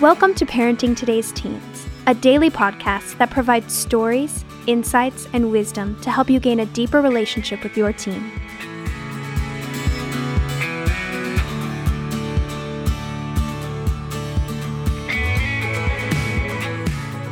Welcome 0.00 0.34
to 0.36 0.46
Parenting 0.46 0.96
Today's 0.96 1.30
Teens, 1.30 1.86
a 2.06 2.14
daily 2.14 2.48
podcast 2.48 3.18
that 3.18 3.28
provides 3.28 3.76
stories, 3.76 4.46
insights, 4.66 5.28
and 5.34 5.52
wisdom 5.52 6.00
to 6.00 6.10
help 6.10 6.30
you 6.30 6.40
gain 6.40 6.60
a 6.60 6.64
deeper 6.64 7.02
relationship 7.02 7.62
with 7.62 7.76
your 7.76 7.92
teen. 7.92 8.32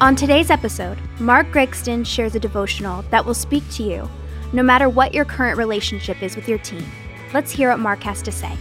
On 0.02 0.14
today's 0.14 0.50
episode, 0.50 0.98
Mark 1.18 1.46
Gregston 1.46 2.04
shares 2.04 2.34
a 2.34 2.38
devotional 2.38 3.00
that 3.10 3.24
will 3.24 3.32
speak 3.32 3.66
to 3.70 3.82
you 3.82 4.10
no 4.52 4.62
matter 4.62 4.90
what 4.90 5.14
your 5.14 5.24
current 5.24 5.56
relationship 5.56 6.22
is 6.22 6.36
with 6.36 6.46
your 6.46 6.58
teen. 6.58 6.84
Let's 7.32 7.50
hear 7.50 7.70
what 7.70 7.80
Mark 7.80 8.02
has 8.02 8.20
to 8.20 8.30
say. 8.30 8.54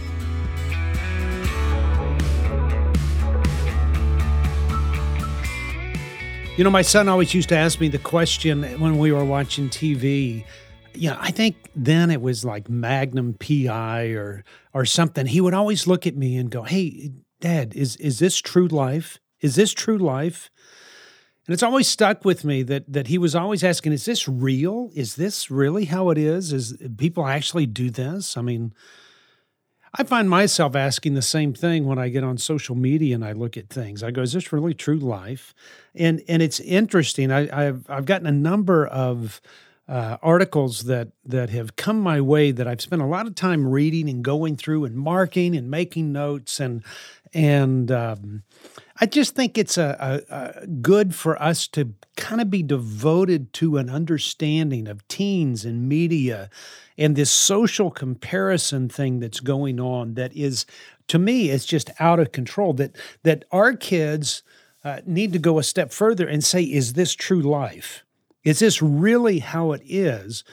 You 6.58 6.64
know, 6.64 6.70
my 6.70 6.82
son 6.82 7.08
always 7.08 7.34
used 7.34 7.50
to 7.50 7.56
ask 7.56 7.78
me 7.78 7.86
the 7.86 8.00
question 8.00 8.64
when 8.80 8.98
we 8.98 9.12
were 9.12 9.24
watching 9.24 9.68
TV. 9.68 10.44
You 10.92 11.10
know, 11.10 11.16
I 11.20 11.30
think 11.30 11.54
then 11.76 12.10
it 12.10 12.20
was 12.20 12.44
like 12.44 12.68
Magnum 12.68 13.34
PI 13.34 14.06
or 14.06 14.42
or 14.74 14.84
something. 14.84 15.26
He 15.26 15.40
would 15.40 15.54
always 15.54 15.86
look 15.86 16.04
at 16.04 16.16
me 16.16 16.36
and 16.36 16.50
go, 16.50 16.64
"Hey, 16.64 17.12
Dad, 17.38 17.76
is 17.76 17.94
is 17.98 18.18
this 18.18 18.38
true 18.40 18.66
life? 18.66 19.20
Is 19.40 19.54
this 19.54 19.72
true 19.72 19.98
life?" 19.98 20.50
And 21.46 21.54
it's 21.54 21.62
always 21.62 21.86
stuck 21.86 22.24
with 22.24 22.44
me 22.44 22.64
that 22.64 22.92
that 22.92 23.06
he 23.06 23.18
was 23.18 23.36
always 23.36 23.62
asking, 23.62 23.92
"Is 23.92 24.04
this 24.04 24.26
real? 24.26 24.90
Is 24.96 25.14
this 25.14 25.52
really 25.52 25.84
how 25.84 26.10
it 26.10 26.18
is? 26.18 26.52
Is 26.52 26.76
people 26.96 27.24
actually 27.24 27.66
do 27.66 27.88
this?" 27.88 28.36
I 28.36 28.42
mean, 28.42 28.74
I 29.94 30.04
find 30.04 30.28
myself 30.28 30.76
asking 30.76 31.14
the 31.14 31.22
same 31.22 31.54
thing 31.54 31.86
when 31.86 31.98
I 31.98 32.08
get 32.08 32.24
on 32.24 32.38
social 32.38 32.74
media 32.74 33.14
and 33.14 33.24
I 33.24 33.32
look 33.32 33.56
at 33.56 33.68
things. 33.68 34.02
I 34.02 34.10
go, 34.10 34.22
"Is 34.22 34.32
this 34.32 34.52
really 34.52 34.74
true 34.74 34.98
life?" 34.98 35.54
And 35.94 36.22
and 36.28 36.42
it's 36.42 36.60
interesting. 36.60 37.30
I, 37.30 37.46
have 37.64 37.88
I've 37.88 38.04
gotten 38.04 38.26
a 38.26 38.32
number 38.32 38.86
of 38.86 39.40
uh, 39.88 40.18
articles 40.22 40.84
that 40.84 41.08
that 41.24 41.50
have 41.50 41.76
come 41.76 42.00
my 42.00 42.20
way 42.20 42.50
that 42.50 42.68
I've 42.68 42.82
spent 42.82 43.00
a 43.00 43.06
lot 43.06 43.26
of 43.26 43.34
time 43.34 43.66
reading 43.66 44.08
and 44.08 44.22
going 44.22 44.56
through 44.56 44.84
and 44.84 44.94
marking 44.94 45.56
and 45.56 45.70
making 45.70 46.12
notes 46.12 46.60
and 46.60 46.82
and 47.32 47.90
um, 47.90 48.42
I 49.00 49.06
just 49.06 49.36
think 49.36 49.56
it's 49.56 49.78
a, 49.78 50.22
a, 50.28 50.62
a, 50.62 50.66
good 50.66 51.14
for 51.14 51.40
us 51.40 51.68
to 51.68 51.94
kind 52.16 52.40
of 52.40 52.50
be 52.50 52.64
devoted 52.64 53.52
to 53.54 53.76
an 53.76 53.88
understanding 53.88 54.88
of 54.88 55.06
teens 55.06 55.64
and 55.64 55.88
media 55.88 56.50
and 56.96 57.14
this 57.14 57.30
social 57.30 57.90
comparison 57.92 58.88
thing 58.88 59.20
that's 59.20 59.38
going 59.40 59.78
on 59.78 60.14
that 60.14 60.36
is 60.36 60.66
to 61.06 61.18
me 61.18 61.50
it's 61.50 61.64
just 61.64 61.90
out 62.00 62.18
of 62.18 62.32
control 62.32 62.72
that 62.74 62.96
that 63.22 63.44
our 63.52 63.72
kids 63.74 64.42
uh, 64.84 65.00
need 65.06 65.32
to 65.32 65.38
go 65.38 65.58
a 65.58 65.62
step 65.62 65.92
further 65.92 66.26
and 66.26 66.42
say 66.42 66.62
is 66.62 66.94
this 66.94 67.14
true 67.14 67.42
life? 67.42 68.04
Is 68.44 68.60
this 68.60 68.80
really 68.82 69.40
how 69.40 69.72
it 69.72 69.82
is 69.84 70.44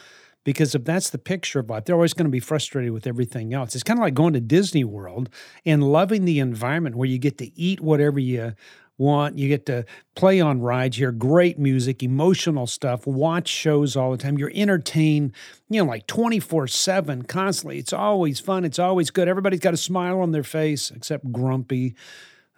because 0.45 0.75
if 0.75 0.85
that's 0.85 1.09
the 1.09 1.17
picture 1.17 1.59
of 1.59 1.69
life, 1.69 1.83
they're 1.83 1.95
always 1.95 2.13
going 2.13 2.27
to 2.27 2.31
be 2.31 2.39
frustrated 2.39 2.93
with 2.93 3.05
everything 3.05 3.53
else. 3.53 3.75
It's 3.75 3.83
kind 3.83 3.99
of 3.99 4.03
like 4.03 4.13
going 4.13 4.33
to 4.33 4.39
Disney 4.39 4.85
World 4.85 5.29
and 5.65 5.83
loving 5.83 6.23
the 6.23 6.39
environment 6.39 6.95
where 6.95 7.09
you 7.09 7.17
get 7.17 7.37
to 7.39 7.59
eat 7.59 7.81
whatever 7.81 8.19
you 8.19 8.53
want. 8.97 9.37
You 9.37 9.49
get 9.49 9.65
to 9.65 9.85
play 10.13 10.39
on 10.39 10.61
rides, 10.61 10.97
hear 10.97 11.11
great 11.11 11.57
music, 11.57 12.03
emotional 12.03 12.67
stuff, 12.67 13.07
watch 13.07 13.49
shows 13.49 13.95
all 13.95 14.11
the 14.11 14.17
time. 14.17 14.37
You're 14.37 14.51
entertained, 14.53 15.33
you 15.67 15.83
know, 15.83 15.89
like 15.89 16.07
24 16.07 16.67
7 16.67 17.23
constantly. 17.23 17.79
It's 17.79 17.91
always 17.91 18.39
fun. 18.39 18.63
It's 18.63 18.79
always 18.79 19.09
good. 19.09 19.27
Everybody's 19.27 19.59
got 19.59 19.73
a 19.73 19.77
smile 19.77 20.21
on 20.21 20.31
their 20.31 20.43
face 20.43 20.91
except 20.91 21.31
grumpy. 21.31 21.95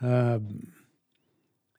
Uh, 0.04 0.40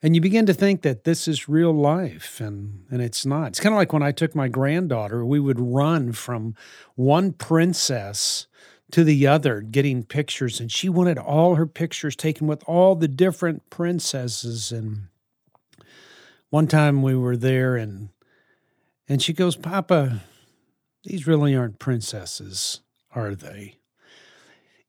and 0.02 0.14
you 0.14 0.20
begin 0.20 0.46
to 0.46 0.54
think 0.54 0.82
that 0.82 1.04
this 1.04 1.26
is 1.26 1.48
real 1.48 1.72
life 1.72 2.40
and 2.40 2.84
and 2.90 3.02
it's 3.02 3.26
not. 3.26 3.48
It's 3.48 3.60
kind 3.60 3.74
of 3.74 3.78
like 3.78 3.92
when 3.92 4.02
i 4.02 4.12
took 4.12 4.34
my 4.34 4.48
granddaughter 4.48 5.24
we 5.24 5.40
would 5.40 5.60
run 5.60 6.12
from 6.12 6.54
one 6.94 7.32
princess 7.32 8.46
to 8.90 9.04
the 9.04 9.26
other 9.26 9.60
getting 9.60 10.02
pictures 10.02 10.60
and 10.60 10.72
she 10.72 10.88
wanted 10.88 11.18
all 11.18 11.56
her 11.56 11.66
pictures 11.66 12.16
taken 12.16 12.46
with 12.46 12.62
all 12.66 12.94
the 12.94 13.08
different 13.08 13.68
princesses. 13.70 14.72
And 14.72 15.08
one 16.50 16.66
time 16.66 17.02
we 17.02 17.14
were 17.14 17.36
there 17.36 17.76
and 17.76 18.08
and 19.08 19.22
she 19.22 19.32
goes 19.32 19.56
papa 19.56 20.22
these 21.04 21.26
really 21.26 21.54
aren't 21.54 21.78
princesses 21.78 22.80
are 23.14 23.34
they 23.34 23.77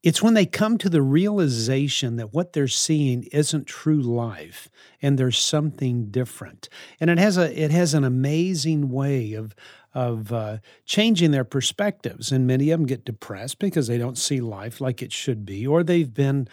it's 0.01 0.21
when 0.23 0.33
they 0.33 0.45
come 0.45 0.77
to 0.77 0.89
the 0.89 1.01
realization 1.01 2.15
that 2.15 2.33
what 2.33 2.53
they're 2.53 2.67
seeing 2.67 3.23
isn't 3.31 3.67
true 3.67 4.01
life 4.01 4.69
and 5.01 5.17
there's 5.17 5.37
something 5.37 6.09
different. 6.09 6.69
And 6.99 7.09
it 7.09 7.17
has 7.17 7.37
a 7.37 7.51
it 7.61 7.71
has 7.71 7.93
an 7.93 8.03
amazing 8.03 8.89
way 8.89 9.33
of 9.33 9.53
of 9.93 10.31
uh, 10.31 10.57
changing 10.85 11.31
their 11.31 11.43
perspectives. 11.43 12.31
And 12.31 12.47
many 12.47 12.69
of 12.71 12.79
them 12.79 12.87
get 12.87 13.05
depressed 13.05 13.59
because 13.59 13.87
they 13.87 13.97
don't 13.97 14.17
see 14.17 14.39
life 14.39 14.79
like 14.79 15.01
it 15.01 15.11
should 15.11 15.45
be, 15.45 15.67
or 15.67 15.83
they've 15.83 16.13
been 16.13 16.47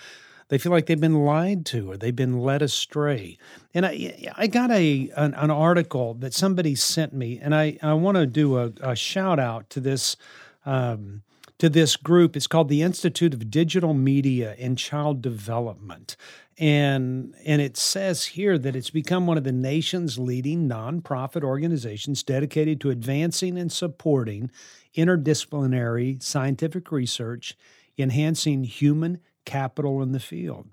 they 0.48 0.58
feel 0.58 0.72
like 0.72 0.86
they've 0.86 1.00
been 1.00 1.24
lied 1.24 1.66
to 1.66 1.90
or 1.90 1.96
they've 1.96 2.14
been 2.14 2.38
led 2.38 2.62
astray. 2.62 3.36
And 3.74 3.84
I, 3.84 4.32
I 4.36 4.46
got 4.46 4.70
a 4.70 5.10
an, 5.16 5.34
an 5.34 5.50
article 5.50 6.14
that 6.14 6.34
somebody 6.34 6.74
sent 6.74 7.12
me, 7.12 7.38
and 7.40 7.54
I, 7.54 7.78
I 7.82 7.94
want 7.94 8.16
to 8.16 8.26
do 8.26 8.58
a, 8.58 8.72
a, 8.80 8.96
shout 8.96 9.38
out 9.38 9.70
to 9.70 9.80
this 9.80 10.16
um, 10.64 11.22
to 11.58 11.68
this 11.68 11.96
group. 11.96 12.36
It's 12.36 12.46
called 12.46 12.68
the 12.68 12.82
Institute 12.82 13.34
of 13.34 13.50
Digital 13.50 13.94
Media 13.94 14.54
and 14.58 14.76
Child 14.76 15.22
Development. 15.22 16.16
And, 16.58 17.34
and 17.44 17.60
it 17.60 17.76
says 17.76 18.24
here 18.26 18.56
that 18.58 18.74
it's 18.74 18.90
become 18.90 19.26
one 19.26 19.36
of 19.36 19.44
the 19.44 19.52
nation's 19.52 20.18
leading 20.18 20.68
nonprofit 20.68 21.42
organizations 21.42 22.22
dedicated 22.22 22.80
to 22.80 22.90
advancing 22.90 23.58
and 23.58 23.70
supporting 23.70 24.50
interdisciplinary 24.96 26.22
scientific 26.22 26.90
research, 26.90 27.56
enhancing 27.98 28.64
human 28.64 29.20
capital 29.44 30.02
in 30.02 30.12
the 30.12 30.20
field. 30.20 30.66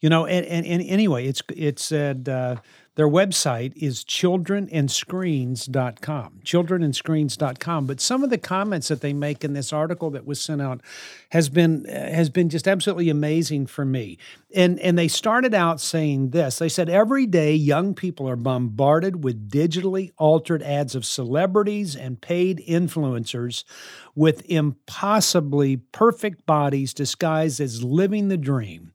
You 0.00 0.10
know, 0.10 0.26
and, 0.26 0.44
and, 0.44 0.66
and 0.66 0.82
anyway, 0.82 1.26
it's 1.26 1.40
it 1.56 1.78
said 1.78 2.28
uh, 2.28 2.56
their 2.96 3.08
website 3.08 3.72
is 3.76 4.04
childrenandscreens.com, 4.04 6.40
childrenandscreens.com. 6.44 7.86
But 7.86 8.00
some 8.00 8.22
of 8.22 8.30
the 8.30 8.38
comments 8.38 8.86
that 8.88 9.00
they 9.00 9.12
make 9.12 9.42
in 9.42 9.52
this 9.52 9.72
article 9.72 10.10
that 10.10 10.24
was 10.24 10.40
sent 10.40 10.62
out 10.62 10.80
has 11.30 11.48
been 11.48 11.86
uh, 11.86 12.12
has 12.12 12.30
been 12.30 12.48
just 12.48 12.68
absolutely 12.68 13.10
amazing 13.10 13.66
for 13.66 13.84
me. 13.84 14.16
And 14.54 14.78
and 14.78 14.96
they 14.96 15.08
started 15.08 15.54
out 15.54 15.80
saying 15.80 16.30
this. 16.30 16.60
They 16.60 16.68
said 16.68 16.88
every 16.88 17.26
day 17.26 17.52
young 17.54 17.94
people 17.94 18.28
are 18.28 18.36
bombarded 18.36 19.24
with 19.24 19.50
digitally 19.50 20.12
altered 20.16 20.62
ads 20.62 20.94
of 20.94 21.04
celebrities 21.04 21.96
and 21.96 22.20
paid 22.20 22.62
influencers 22.68 23.64
with 24.14 24.48
impossibly 24.48 25.78
perfect 25.78 26.46
bodies 26.46 26.94
disguised 26.94 27.60
as 27.60 27.82
living 27.82 28.28
the 28.28 28.36
dream. 28.36 28.93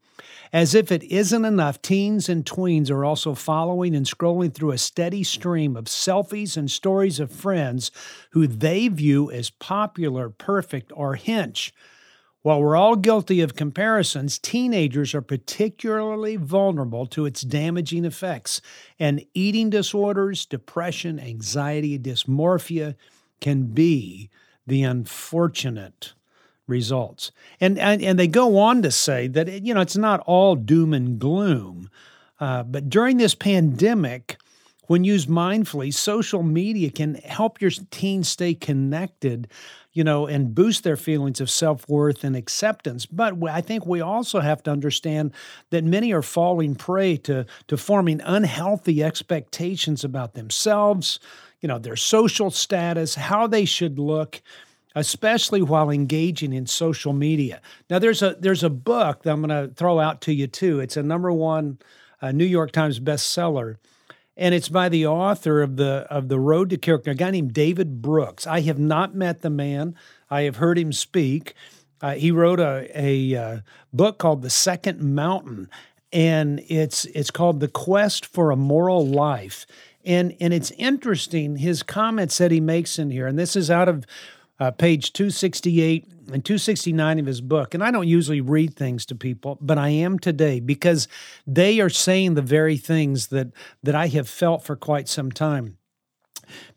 As 0.51 0.73
if 0.73 0.91
it 0.91 1.03
isn't 1.03 1.45
enough, 1.45 1.79
teens 1.81 2.27
and 2.27 2.43
tweens 2.43 2.89
are 2.89 3.05
also 3.05 3.35
following 3.35 3.95
and 3.95 4.05
scrolling 4.05 4.51
through 4.51 4.71
a 4.71 4.79
steady 4.79 5.23
stream 5.23 5.75
of 5.75 5.85
selfies 5.85 6.57
and 6.57 6.71
stories 6.71 7.19
of 7.19 7.31
friends 7.31 7.91
who 8.31 8.47
they 8.47 8.88
view 8.88 9.29
as 9.29 9.51
popular, 9.51 10.29
perfect, 10.29 10.91
or 10.95 11.15
hench. 11.15 11.71
While 12.41 12.61
we're 12.61 12.77
all 12.77 12.95
guilty 12.95 13.41
of 13.41 13.55
comparisons, 13.55 14.39
teenagers 14.39 15.13
are 15.13 15.21
particularly 15.21 16.35
vulnerable 16.38 17.05
to 17.07 17.25
its 17.25 17.41
damaging 17.41 18.05
effects, 18.05 18.59
and 18.97 19.23
eating 19.35 19.69
disorders, 19.69 20.47
depression, 20.47 21.19
anxiety, 21.19 21.99
dysmorphia 21.99 22.95
can 23.39 23.65
be 23.65 24.29
the 24.65 24.83
unfortunate 24.83 26.13
results. 26.69 27.31
And, 27.59 27.78
and, 27.78 28.02
and 28.02 28.18
they 28.18 28.28
go 28.28 28.57
on 28.57 28.81
to 28.83 28.92
say 28.92 29.27
that, 29.27 29.63
you 29.63 29.74
know, 29.74 29.81
it's 29.81 29.98
not 29.98 30.21
all 30.21 30.56
doom 30.56 30.94
and 30.94 31.19
gloom. 31.19 31.89
Uh, 32.39 32.63
but 32.63 32.89
during 32.89 33.18
this 33.18 33.36
pandemic, 33.36 34.38
when 34.89 35.04
used 35.04 35.30
mindfully, 35.30 35.94
social 35.94 36.42
media 36.42 36.89
can 36.89 37.16
help 37.16 37.62
your 37.62 37.69
teens 37.92 38.27
stay 38.27 38.56
connected, 38.56 39.48
you 39.94 40.04
know, 40.04 40.25
and 40.25 40.56
boost 40.56 40.83
their 40.83 40.98
feelings 40.98 41.39
of 41.39 41.50
self 41.50 41.88
worth 41.88 42.24
and 42.24 42.36
acceptance. 42.36 43.06
But 43.06 43.36
I 43.48 43.62
think 43.62 43.86
we 43.86 44.01
also 44.01 44.39
have 44.39 44.63
to 44.63 44.72
understand 44.72 45.31
that 45.69 45.83
many 45.83 46.12
are 46.12 46.24
falling 46.24 46.74
prey 46.74 47.18
to, 47.18 47.45
to 47.68 47.77
forming 47.77 48.19
unhealthy 48.22 49.04
expectations 49.04 50.04
about 50.04 50.33
themselves, 50.33 51.19
you 51.62 51.68
know, 51.68 51.77
their 51.77 51.95
social 51.95 52.50
status, 52.50 53.13
how 53.13 53.45
they 53.45 53.65
should 53.65 54.00
look 54.00 54.42
especially 54.95 55.62
while 55.62 55.89
engaging 55.89 56.53
in 56.53 56.65
social 56.65 57.13
media. 57.13 57.62
Now, 57.89 58.00
there's 58.00 58.21
a 58.21 58.36
there's 58.39 58.63
a 58.63 58.69
book 58.69 59.24
that 59.24 59.31
I'm 59.31 59.41
going 59.41 59.68
to 59.68 59.74
throw 59.74 60.00
out 60.00 60.21
to 60.21 60.33
you 60.33 60.47
too. 60.47 60.80
It's 60.80 60.97
a 60.97 61.03
number 61.03 61.31
one 61.31 61.80
uh, 62.21 62.31
New 62.31 62.45
York 62.45 62.71
Times 62.71 63.00
bestseller, 63.00 63.75
and 64.36 64.56
it's 64.56 64.69
by 64.69 64.89
the 64.89 65.06
author 65.06 65.62
of 65.62 65.77
the 65.77 66.07
of 66.09 66.27
the 66.27 66.39
Road 66.39 66.69
to 66.71 66.77
Character, 66.77 67.12
a 67.12 67.15
guy 67.15 67.31
named 67.31 67.53
David 67.53 68.01
Brooks. 68.01 68.47
I 68.47 68.62
have 68.62 68.80
not 68.80 69.15
met 69.15 69.41
the 69.41 69.50
man. 69.50 69.95
I 70.30 70.41
have 70.44 70.57
heard 70.57 70.77
him 70.77 70.91
speak. 70.91 71.53
Uh, 72.01 72.13
he 72.15 72.31
wrote 72.31 72.59
a 72.59 72.89
a 72.95 73.36
uh, 73.36 73.59
book 73.94 74.18
called 74.18 74.41
The 74.41 74.50
Second 74.50 75.01
Mountain. 75.01 75.69
and 76.12 76.62
it's 76.68 77.06
it's 77.06 77.31
called 77.31 77.59
the 77.59 77.68
quest 77.68 78.25
for 78.25 78.50
a 78.50 78.56
moral 78.56 79.06
life 79.06 79.68
and 80.03 80.36
and 80.39 80.53
it's 80.53 80.71
interesting 80.71 81.57
his 81.57 81.83
comments 81.83 82.39
that 82.39 82.50
he 82.51 82.59
makes 82.59 82.97
in 82.97 83.12
here 83.12 83.27
and 83.27 83.38
this 83.38 83.56
is 83.56 83.69
out 83.69 83.88
of 83.88 84.06
uh, 84.59 84.71
page 84.71 85.13
268 85.13 86.06
and 86.31 86.45
269 86.45 87.19
of 87.19 87.25
his 87.25 87.41
book 87.41 87.73
and 87.73 87.83
i 87.83 87.91
don't 87.91 88.07
usually 88.07 88.41
read 88.41 88.75
things 88.75 89.06
to 89.06 89.15
people 89.15 89.57
but 89.61 89.77
i 89.77 89.89
am 89.89 90.19
today 90.19 90.59
because 90.59 91.07
they 91.47 91.79
are 91.79 91.89
saying 91.89 92.33
the 92.33 92.41
very 92.41 92.77
things 92.77 93.27
that 93.27 93.47
that 93.83 93.95
i 93.95 94.07
have 94.07 94.27
felt 94.27 94.63
for 94.63 94.75
quite 94.75 95.07
some 95.07 95.31
time 95.31 95.77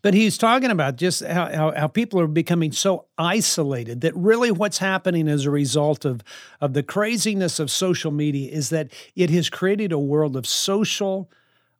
but 0.01 0.13
he's 0.13 0.37
talking 0.37 0.71
about 0.71 0.97
just 0.97 1.23
how, 1.23 1.51
how, 1.51 1.73
how, 1.75 1.87
people 1.87 2.19
are 2.19 2.27
becoming 2.27 2.71
so 2.71 3.05
isolated 3.17 4.01
that 4.01 4.15
really 4.15 4.51
what's 4.51 4.77
happening 4.77 5.27
as 5.27 5.45
a 5.45 5.51
result 5.51 6.05
of, 6.05 6.21
of 6.61 6.73
the 6.73 6.83
craziness 6.83 7.59
of 7.59 7.71
social 7.71 8.11
media 8.11 8.51
is 8.51 8.69
that 8.69 8.91
it 9.15 9.29
has 9.29 9.49
created 9.49 9.91
a 9.91 9.99
world 9.99 10.35
of 10.35 10.45
social 10.45 11.29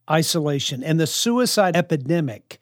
isolation. 0.10 0.84
And 0.84 1.00
the 1.00 1.08
suicide 1.08 1.76
epidemic 1.76 2.60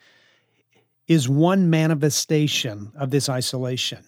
is 1.07 1.27
one 1.27 1.69
manifestation 1.69 2.91
of 2.95 3.09
this 3.09 3.27
isolation. 3.29 4.03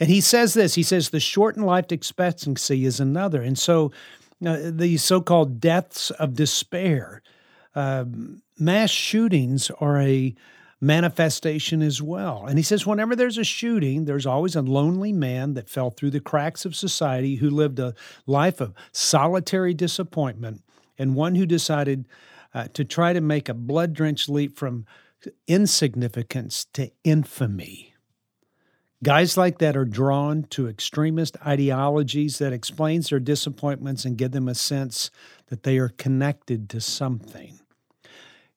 And 0.00 0.08
he 0.08 0.20
says 0.20 0.54
this 0.54 0.74
he 0.74 0.82
says 0.82 1.10
the 1.10 1.20
shortened 1.20 1.66
life 1.66 1.90
expectancy 1.90 2.84
is 2.84 3.00
another. 3.00 3.42
And 3.42 3.58
so 3.58 3.92
uh, 4.44 4.70
the 4.70 4.96
so 4.96 5.20
called 5.20 5.60
deaths 5.60 6.10
of 6.12 6.34
despair, 6.34 7.22
uh, 7.74 8.04
mass 8.58 8.90
shootings 8.90 9.70
are 9.80 10.00
a 10.00 10.34
manifestation 10.80 11.82
as 11.82 12.00
well. 12.00 12.46
And 12.46 12.56
he 12.56 12.62
says, 12.62 12.86
whenever 12.86 13.16
there's 13.16 13.38
a 13.38 13.44
shooting, 13.44 14.04
there's 14.04 14.26
always 14.26 14.54
a 14.54 14.62
lonely 14.62 15.12
man 15.12 15.54
that 15.54 15.68
fell 15.68 15.90
through 15.90 16.12
the 16.12 16.20
cracks 16.20 16.64
of 16.64 16.76
society 16.76 17.36
who 17.36 17.50
lived 17.50 17.80
a 17.80 17.94
life 18.26 18.60
of 18.60 18.74
solitary 18.92 19.74
disappointment 19.74 20.62
and 20.96 21.16
one 21.16 21.34
who 21.34 21.46
decided 21.46 22.06
uh, 22.54 22.68
to 22.74 22.84
try 22.84 23.12
to 23.12 23.20
make 23.20 23.48
a 23.48 23.54
blood 23.54 23.92
drenched 23.92 24.28
leap 24.28 24.56
from 24.56 24.86
insignificance 25.46 26.66
to 26.74 26.90
infamy. 27.04 27.94
Guys 29.02 29.36
like 29.36 29.58
that 29.58 29.76
are 29.76 29.84
drawn 29.84 30.42
to 30.50 30.66
extremist 30.66 31.36
ideologies 31.46 32.38
that 32.38 32.52
explains 32.52 33.10
their 33.10 33.20
disappointments 33.20 34.04
and 34.04 34.18
give 34.18 34.32
them 34.32 34.48
a 34.48 34.54
sense 34.56 35.10
that 35.46 35.62
they 35.62 35.78
are 35.78 35.90
connected 35.90 36.68
to 36.70 36.80
something. 36.80 37.60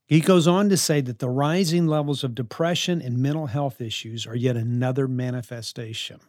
He 0.08 0.20
goes 0.20 0.48
on 0.48 0.68
to 0.70 0.78
say 0.78 1.00
that 1.02 1.20
the 1.20 1.30
rising 1.30 1.88
levels 1.88 2.24
of 2.24 2.36
depression 2.36 3.02
and 3.02 3.20
mental 3.20 3.46
health 3.46 3.80
issues 3.80 4.26
are 4.26 4.36
yet 4.36 4.58
another 4.58 5.08
manifestation. 5.08 6.20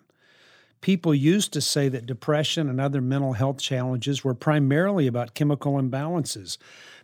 People 0.83 1.15
used 1.15 1.53
to 1.55 1.61
say 1.61 1.89
that 1.89 2.07
depression 2.07 2.69
and 2.69 2.81
other 2.81 3.01
mental 3.01 3.33
health 3.33 3.59
challenges 3.59 4.23
were 4.23 4.35
primarily 4.35 5.07
about 5.07 5.35
chemical 5.35 5.75
imbalances. 5.75 6.59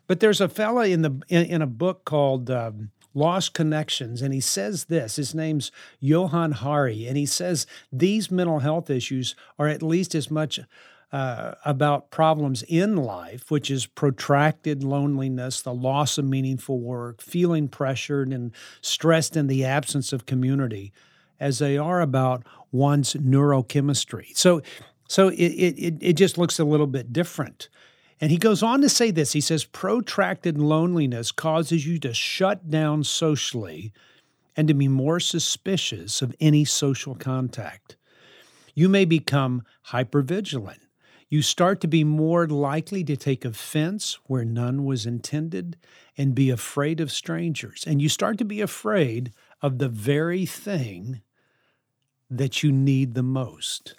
But 0.07 0.21
there's 0.21 0.41
a 0.41 0.49
fella 0.49 0.87
in 0.87 1.03
the 1.03 1.21
in, 1.29 1.47
in 1.47 1.63
a 1.63 1.67
book 1.67 2.05
called 2.05 2.51
um, 2.51 2.91
Lost 3.15 3.55
Connections, 3.55 4.23
and 4.23 4.33
he 4.33 4.41
says 4.41 4.85
this. 4.85 5.17
His 5.17 5.35
name's 5.35 5.73
Johann 6.01 6.53
Hari, 6.53 7.07
and 7.07 7.17
he 7.17 7.27
says 7.27 7.67
these 7.93 8.31
mental 8.31 8.61
health 8.61 8.91
issues 8.91 9.35
are 9.59 9.69
at 9.69 9.83
least 9.83 10.15
as 10.15 10.31
much 10.31 10.61
uh, 11.11 11.55
about 11.65 12.11
problems 12.11 12.63
in 12.65 12.97
life, 12.97 13.51
which 13.51 13.71
is 13.71 13.87
protracted 13.87 14.85
loneliness, 14.85 15.63
the 15.63 15.73
loss 15.73 16.19
of 16.19 16.25
meaningful 16.27 16.81
work, 16.81 17.23
feeling 17.23 17.67
pressured 17.69 18.29
and 18.29 18.53
stressed 18.83 19.37
in 19.37 19.47
the 19.47 19.65
absence 19.65 20.13
of 20.13 20.27
community, 20.27 20.93
as 21.41 21.61
they 21.61 21.79
are 21.79 22.01
about 22.01 22.45
one's 22.73 23.15
neurochemistry. 23.15 24.37
So, 24.37 24.61
so 25.09 25.29
it, 25.29 25.37
it, 25.37 25.97
it 26.01 26.13
just 26.13 26.37
looks 26.37 26.59
a 26.59 26.65
little 26.65 26.87
bit 26.87 27.13
different. 27.13 27.71
And 28.21 28.31
he 28.31 28.39
goes 28.39 28.63
on 28.63 28.81
to 28.81 28.89
say 28.89 29.11
this 29.11 29.33
he 29.33 29.41
says, 29.41 29.65
protracted 29.65 30.59
loneliness 30.59 31.31
causes 31.33 31.87
you 31.87 31.99
to 32.01 32.13
shut 32.13 32.71
down 32.71 33.05
socially 33.05 33.93
and 34.57 34.67
to 34.69 34.75
be 34.75 34.89
more 34.89 35.21
suspicious 35.21 36.21
of 36.21 36.35
any 36.41 36.65
social 36.65 37.15
contact. 37.15 37.97
You 38.75 38.89
may 38.89 39.05
become 39.05 39.63
hypervigilant 39.89 40.79
you 41.31 41.43
start 41.43 41.81
to 41.83 41.89
be 41.89 42.05
more 42.05 42.47
likely 42.47 43.05
to 43.05 43.17
take 43.17 43.45
offense 43.45 44.19
where 44.25 44.45
none 44.45 44.85
was 44.85 45.05
intended 45.05 45.77
and 46.17 46.35
be 46.35 46.49
afraid 46.49 47.01
of 47.01 47.13
strangers. 47.13 47.85
And 47.87 48.01
you 48.01 48.09
start 48.09 48.39
to 48.39 48.45
be 48.45 48.63
afraid 48.63 49.33
of 49.61 49.79
the 49.79 49.91
very 49.91 50.47
thing 50.47 51.21
that 52.31 52.63
you 52.63 52.73
need 52.73 53.15
the 53.15 53.23
most 53.23 53.95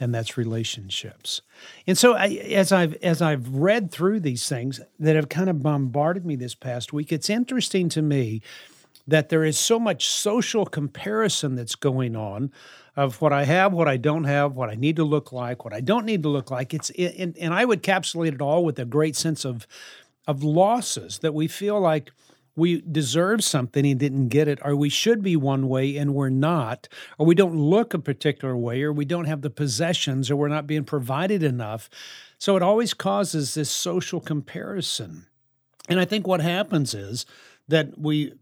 and 0.00 0.14
that's 0.14 0.36
relationships. 0.36 1.42
And 1.86 1.98
so 1.98 2.14
I, 2.14 2.28
as 2.28 2.72
I've 2.72 2.94
as 3.02 3.20
I've 3.20 3.48
read 3.48 3.90
through 3.90 4.20
these 4.20 4.48
things 4.48 4.80
that 4.98 5.16
have 5.16 5.28
kind 5.28 5.48
of 5.50 5.62
bombarded 5.62 6.24
me 6.24 6.36
this 6.36 6.54
past 6.54 6.92
week, 6.92 7.12
it's 7.12 7.30
interesting 7.30 7.88
to 7.90 8.02
me 8.02 8.42
that 9.06 9.30
there 9.30 9.44
is 9.44 9.58
so 9.58 9.78
much 9.78 10.06
social 10.06 10.66
comparison 10.66 11.54
that's 11.54 11.74
going 11.74 12.14
on 12.14 12.52
of 12.94 13.20
what 13.22 13.32
I 13.32 13.44
have, 13.44 13.72
what 13.72 13.88
I 13.88 13.96
don't 13.96 14.24
have, 14.24 14.54
what 14.54 14.68
I 14.68 14.74
need 14.74 14.96
to 14.96 15.04
look 15.04 15.32
like, 15.32 15.64
what 15.64 15.72
I 15.72 15.80
don't 15.80 16.04
need 16.04 16.22
to 16.24 16.28
look 16.28 16.50
like. 16.50 16.74
It's 16.74 16.90
and, 16.90 17.36
and 17.38 17.54
I 17.54 17.64
would 17.64 17.82
capsulate 17.82 18.34
it 18.34 18.40
all 18.40 18.64
with 18.64 18.78
a 18.78 18.84
great 18.84 19.16
sense 19.16 19.44
of 19.44 19.66
of 20.26 20.42
losses 20.42 21.20
that 21.20 21.32
we 21.32 21.48
feel 21.48 21.80
like 21.80 22.12
we 22.58 22.80
deserve 22.82 23.44
something 23.44 23.86
and 23.86 24.00
didn't 24.00 24.28
get 24.28 24.48
it, 24.48 24.58
or 24.64 24.74
we 24.74 24.88
should 24.88 25.22
be 25.22 25.36
one 25.36 25.68
way 25.68 25.96
and 25.96 26.14
we're 26.14 26.28
not, 26.28 26.88
or 27.16 27.24
we 27.24 27.34
don't 27.34 27.56
look 27.56 27.94
a 27.94 27.98
particular 27.98 28.56
way, 28.56 28.82
or 28.82 28.92
we 28.92 29.04
don't 29.04 29.26
have 29.26 29.42
the 29.42 29.50
possessions, 29.50 30.30
or 30.30 30.36
we're 30.36 30.48
not 30.48 30.66
being 30.66 30.84
provided 30.84 31.42
enough. 31.42 31.88
So 32.36 32.56
it 32.56 32.62
always 32.62 32.94
causes 32.94 33.54
this 33.54 33.70
social 33.70 34.20
comparison. 34.20 35.26
And 35.88 36.00
I 36.00 36.04
think 36.04 36.26
what 36.26 36.40
happens 36.40 36.94
is 36.94 37.24
that 37.68 37.96
we 37.96 38.34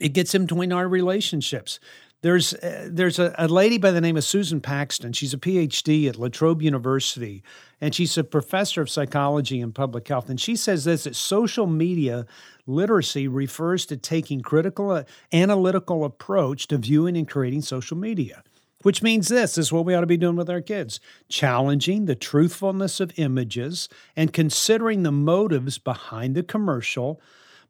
it 0.00 0.14
gets 0.14 0.34
in 0.34 0.46
between 0.46 0.72
our 0.72 0.88
relationships. 0.88 1.78
There's 2.22 2.54
uh, 2.54 2.88
there's 2.90 3.18
a, 3.18 3.34
a, 3.36 3.48
lady 3.48 3.78
by 3.78 3.90
the 3.90 4.00
name 4.00 4.16
of 4.16 4.22
Susan 4.22 4.60
Paxton. 4.60 5.12
She's 5.12 5.34
a 5.34 5.38
PhD 5.38 6.08
at 6.08 6.16
La 6.16 6.28
Trobe 6.28 6.62
University, 6.62 7.42
and 7.80 7.92
she's 7.92 8.16
a 8.16 8.22
professor 8.22 8.80
of 8.80 8.88
psychology 8.88 9.60
and 9.60 9.74
public 9.74 10.06
health. 10.06 10.30
And 10.30 10.40
she 10.40 10.54
says 10.54 10.84
this: 10.84 11.02
that 11.04 11.16
social 11.16 11.66
media 11.66 12.24
literacy 12.64 13.26
refers 13.26 13.86
to 13.86 13.96
taking 13.96 14.40
critical, 14.40 14.92
uh, 14.92 15.02
analytical 15.32 16.04
approach 16.04 16.68
to 16.68 16.78
viewing 16.78 17.16
and 17.16 17.28
creating 17.28 17.62
social 17.62 17.96
media. 17.96 18.44
Which 18.82 19.02
means 19.02 19.28
this, 19.28 19.56
this 19.56 19.66
is 19.66 19.72
what 19.72 19.84
we 19.84 19.94
ought 19.94 20.00
to 20.00 20.06
be 20.06 20.16
doing 20.16 20.36
with 20.36 20.50
our 20.50 20.60
kids 20.60 21.00
challenging 21.28 22.06
the 22.06 22.16
truthfulness 22.16 22.98
of 23.00 23.12
images 23.16 23.88
and 24.16 24.32
considering 24.32 25.02
the 25.02 25.12
motives 25.12 25.78
behind 25.78 26.34
the 26.34 26.42
commercial, 26.42 27.20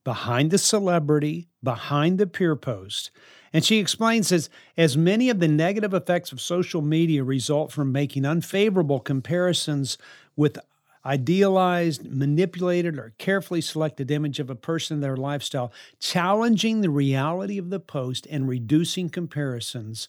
behind 0.04 0.50
the 0.50 0.59
celebrity, 0.59 1.49
behind 1.62 2.18
the 2.18 2.26
peer 2.26 2.56
post 2.56 3.11
and 3.52 3.64
she 3.64 3.78
explains 3.78 4.32
as, 4.32 4.49
as 4.76 4.97
many 4.97 5.28
of 5.28 5.38
the 5.38 5.49
negative 5.49 5.92
effects 5.92 6.32
of 6.32 6.40
social 6.40 6.80
media 6.80 7.23
result 7.23 7.71
from 7.71 7.92
making 7.92 8.25
unfavorable 8.25 9.00
comparisons 9.00 9.99
with 10.37 10.59
idealized, 11.04 12.11
manipulated, 12.11 12.97
or 12.97 13.12
carefully 13.18 13.61
selected 13.61 14.11
image 14.11 14.38
of 14.38 14.49
a 14.49 14.54
person 14.54 14.94
and 14.94 15.02
their 15.02 15.16
lifestyle, 15.16 15.73
challenging 15.99 16.80
the 16.80 16.90
reality 16.90 17.59
of 17.59 17.71
the 17.71 17.80
post 17.80 18.26
and 18.30 18.49
reducing 18.49 19.11
comparisons 19.11 20.09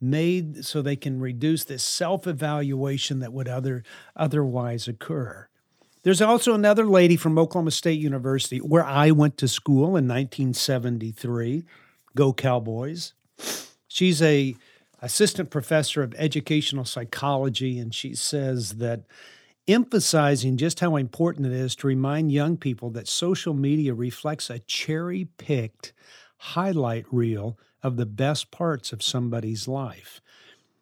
made 0.00 0.64
so 0.64 0.82
they 0.82 0.96
can 0.96 1.18
reduce 1.18 1.64
this 1.64 1.82
self-evaluation 1.82 3.20
that 3.20 3.32
would 3.32 3.48
other 3.48 3.82
otherwise 4.14 4.86
occur. 4.86 5.48
There's 6.04 6.20
also 6.20 6.52
another 6.52 6.84
lady 6.84 7.16
from 7.16 7.38
Oklahoma 7.38 7.70
State 7.70 7.98
University 7.98 8.58
where 8.58 8.84
I 8.84 9.10
went 9.10 9.38
to 9.38 9.48
school 9.48 9.96
in 9.96 10.06
1973 10.06 11.64
Go 12.14 12.32
Cowboys. 12.34 13.14
She's 13.88 14.20
a 14.20 14.54
assistant 15.00 15.48
professor 15.48 16.02
of 16.02 16.14
educational 16.18 16.84
psychology 16.84 17.78
and 17.78 17.94
she 17.94 18.14
says 18.14 18.72
that 18.76 19.04
emphasizing 19.66 20.58
just 20.58 20.80
how 20.80 20.96
important 20.96 21.46
it 21.46 21.52
is 21.52 21.74
to 21.76 21.86
remind 21.86 22.30
young 22.30 22.58
people 22.58 22.90
that 22.90 23.08
social 23.08 23.54
media 23.54 23.94
reflects 23.94 24.50
a 24.50 24.58
cherry-picked 24.58 25.94
highlight 26.36 27.06
reel 27.10 27.58
of 27.82 27.96
the 27.96 28.06
best 28.06 28.50
parts 28.50 28.92
of 28.92 29.02
somebody's 29.02 29.66
life. 29.66 30.20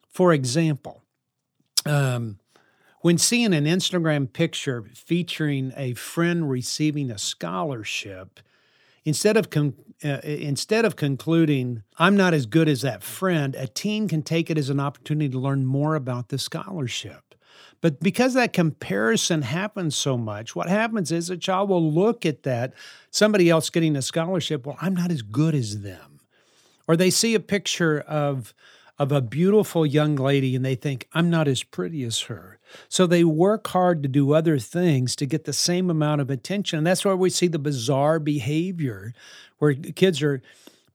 For 0.09 0.33
example, 0.33 1.05
um, 1.87 2.41
when 3.02 3.18
seeing 3.18 3.52
an 3.52 3.64
Instagram 3.64 4.32
picture 4.32 4.85
featuring 4.94 5.73
a 5.76 5.94
friend 5.94 6.49
receiving 6.49 7.11
a 7.11 7.18
scholarship, 7.18 8.40
Instead 9.04 9.37
of 9.37 9.50
con- 9.50 9.75
uh, 10.04 10.21
instead 10.25 10.85
of 10.85 10.97
concluding 10.97 11.82
I'm 11.99 12.16
not 12.16 12.35
as 12.35 12.47
good 12.47 12.68
as 12.68 12.82
that 12.82 13.02
friend, 13.02 13.54
a 13.54 13.66
teen 13.66 14.09
can 14.09 14.23
take 14.23 14.50
it 14.50 14.59
as 14.59 14.71
an 14.71 14.80
opportunity 14.80 15.28
to 15.30 15.38
learn 15.38 15.64
more 15.64 15.94
about 15.94 16.28
the 16.28 16.38
scholarship. 16.38 17.35
But 17.80 18.00
because 18.00 18.35
that 18.35 18.52
comparison 18.52 19.42
happens 19.42 19.97
so 19.97 20.16
much, 20.16 20.54
what 20.54 20.68
happens 20.68 21.11
is 21.11 21.30
a 21.30 21.37
child 21.37 21.68
will 21.68 21.92
look 21.92 22.25
at 22.25 22.44
that 22.44 22.75
somebody 23.11 23.50
else 23.50 23.71
getting 23.71 23.97
a 23.97 24.02
scholarship. 24.02 24.66
Well, 24.66 24.78
I'm 24.80 24.94
not 24.94 25.11
as 25.11 25.23
good 25.23 25.54
as 25.54 25.82
them, 25.82 26.21
or 26.87 26.97
they 26.97 27.11
see 27.11 27.35
a 27.35 27.40
picture 27.40 28.00
of 28.00 28.54
of 28.99 29.11
a 29.11 29.21
beautiful 29.21 29.85
young 29.85 30.14
lady 30.14 30.54
and 30.54 30.64
they 30.64 30.76
think, 30.76 31.09
I'm 31.12 31.28
not 31.28 31.49
as 31.49 31.64
pretty 31.64 32.04
as 32.04 32.21
her. 32.23 32.61
So 32.88 33.07
they 33.07 33.25
work 33.25 33.67
hard 33.69 34.02
to 34.02 34.09
do 34.09 34.33
other 34.33 34.59
things 34.59 35.17
to 35.17 35.26
get 35.26 35.45
the 35.45 35.52
same 35.52 35.91
amount 35.91 36.21
of 36.21 36.31
attention. 36.31 36.79
And 36.79 36.87
that's 36.87 37.05
why 37.05 37.14
we 37.14 37.31
see 37.31 37.49
the 37.49 37.59
bizarre 37.59 38.19
behavior 38.19 39.12
where 39.59 39.75
kids 39.75 40.23
are 40.23 40.43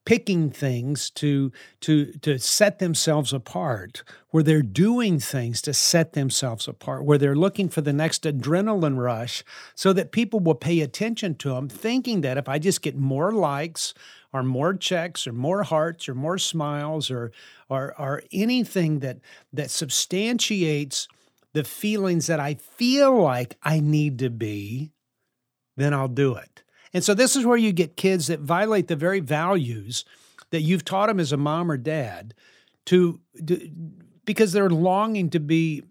picking 0.07 0.49
things 0.49 1.09
to 1.09 1.51
to 1.81 2.13
to 2.21 2.39
set 2.39 2.79
themselves 2.79 3.33
apart 3.33 4.03
where 4.29 4.41
they're 4.41 4.61
doing 4.61 5.19
things 5.19 5.61
to 5.61 5.73
set 5.73 6.13
themselves 6.13 6.65
apart 6.65 7.03
where 7.03 7.17
they're 7.17 7.35
looking 7.35 7.67
for 7.67 7.81
the 7.81 7.91
next 7.91 8.23
adrenaline 8.23 8.97
rush 8.97 9.43
so 9.75 9.91
that 9.91 10.13
people 10.13 10.39
will 10.39 10.55
pay 10.55 10.79
attention 10.79 11.35
to 11.35 11.49
them 11.49 11.67
thinking 11.67 12.21
that 12.21 12.37
if 12.37 12.47
i 12.47 12.57
just 12.57 12.81
get 12.81 12.95
more 12.95 13.33
likes 13.33 13.93
or 14.31 14.43
more 14.43 14.73
checks 14.73 15.27
or 15.27 15.33
more 15.33 15.63
hearts 15.63 16.07
or 16.07 16.15
more 16.15 16.37
smiles 16.37 17.11
or 17.11 17.33
or, 17.67 17.93
or 17.99 18.23
anything 18.31 18.99
that 18.99 19.17
that 19.51 19.69
substantiates 19.69 21.09
the 21.53 21.63
feelings 21.63 22.27
that 22.27 22.39
i 22.39 22.53
feel 22.53 23.15
like 23.15 23.57
i 23.63 23.79
need 23.79 24.19
to 24.19 24.29
be 24.29 24.91
then 25.75 25.93
i'll 25.93 26.07
do 26.07 26.35
it 26.35 26.63
and 26.93 27.03
so 27.03 27.13
this 27.13 27.35
is 27.35 27.45
where 27.45 27.57
you 27.57 27.71
get 27.71 27.97
kids 27.97 28.27
that 28.27 28.39
violate 28.39 28.87
the 28.87 28.95
very 28.95 29.19
values 29.19 30.05
that 30.51 30.61
you've 30.61 30.85
taught 30.85 31.07
them 31.07 31.19
as 31.19 31.31
a 31.31 31.37
mom 31.37 31.69
or 31.69 31.77
dad 31.77 32.33
to, 32.85 33.19
to 33.45 33.69
because 34.25 34.53
they're 34.53 34.69
longing 34.69 35.29
to 35.29 35.39
be 35.39 35.83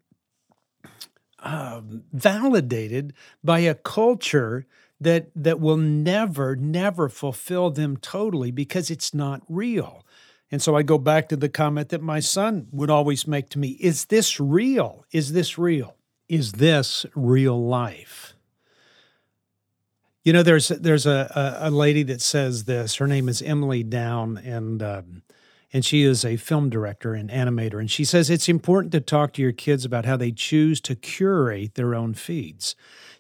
um, 1.41 2.05
validated 2.13 3.13
by 3.45 3.61
a 3.61 3.75
culture 3.75 4.67
that 4.99 5.29
that 5.35 5.61
will 5.61 5.77
never 5.77 6.57
never 6.57 7.09
fulfill 7.09 7.71
them 7.71 7.99
totally 7.99 8.51
because 8.51 8.91
it's 8.91 9.13
not 9.13 9.43
real. 9.49 10.06
And 10.51 10.63
so 10.63 10.77
I 10.77 10.83
go 10.83 10.99
back 10.99 11.29
to 11.29 11.37
the 11.37 11.49
comment 11.49 11.89
that 11.89 12.03
my 12.03 12.21
son 12.21 12.69
would 12.71 12.91
always 12.91 13.27
make 13.27 13.49
to 13.51 13.59
me, 13.59 13.71
is 13.81 14.07
this 14.07 14.39
real? 14.39 15.05
Is 15.11 15.33
this 15.33 15.59
real? 15.59 15.97
Is 16.29 16.53
this 16.53 17.05
real 17.15 17.61
life? 17.67 18.35
You 20.23 20.33
know, 20.33 20.43
there's 20.43 20.69
there's 20.69 21.07
a, 21.07 21.57
a, 21.61 21.71
lady 21.71 22.03
that 22.05 22.21
says 22.21 22.65
this. 22.65 22.97
Her 22.97 23.07
name 23.07 23.29
is 23.29 23.41
Emily 23.41 23.85
Downe, 23.85 24.39
and 24.39 24.83
um, 24.83 25.23
and 25.73 25.85
she 25.85 26.03
is 26.03 26.25
a 26.25 26.37
film 26.37 26.69
director 26.69 27.15
and 27.15 27.31
animator. 27.31 27.79
And 27.79 27.89
she 27.89 28.05
says 28.05 28.29
it's 28.29 28.49
important 28.49 28.91
to 28.93 29.01
talk 29.01 29.33
to 29.35 29.43
your 29.43 29.53
kids 29.53 29.85
about 29.85 30.05
how 30.05 30.17
they 30.17 30.33
choose 30.33 30.81
to 30.81 30.97
curate 30.97 31.75
their 31.75 31.95
own 31.95 32.15
feeds. 32.15 32.75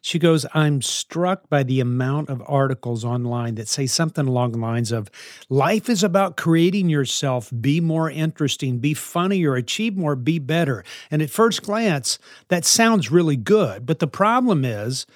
She 0.07 0.21
goes, 0.21 0.47
I'm 0.55 0.83
struck 0.83 1.49
by 1.49 1.65
the 1.65 1.81
amount 1.81 2.31
of 2.31 2.41
articles 2.47 3.05
online 3.05 3.57
that 3.57 3.67
say 3.67 3.87
something 3.87 4.29
along 4.29 4.53
the 4.53 4.59
lines 4.59 4.93
of 4.93 5.11
life 5.49 5.89
is 5.89 6.05
about 6.05 6.37
creating 6.37 6.89
yourself, 6.89 7.51
be 7.61 7.81
more 7.81 8.09
interesting, 8.09 8.79
be 8.79 8.95
funnier, 8.95 9.57
achieve 9.57 9.97
more, 9.97 10.15
be 10.15 10.39
better. 10.39 10.85
And 11.11 11.23
at 11.23 11.31
first 11.31 11.65
glance, 11.65 12.21
that 12.47 12.65
sounds 12.65 13.11
really 13.11 13.35
good. 13.35 13.85
But 13.85 13.99
the 13.99 14.07
problem 14.07 14.65
is, 14.65 15.07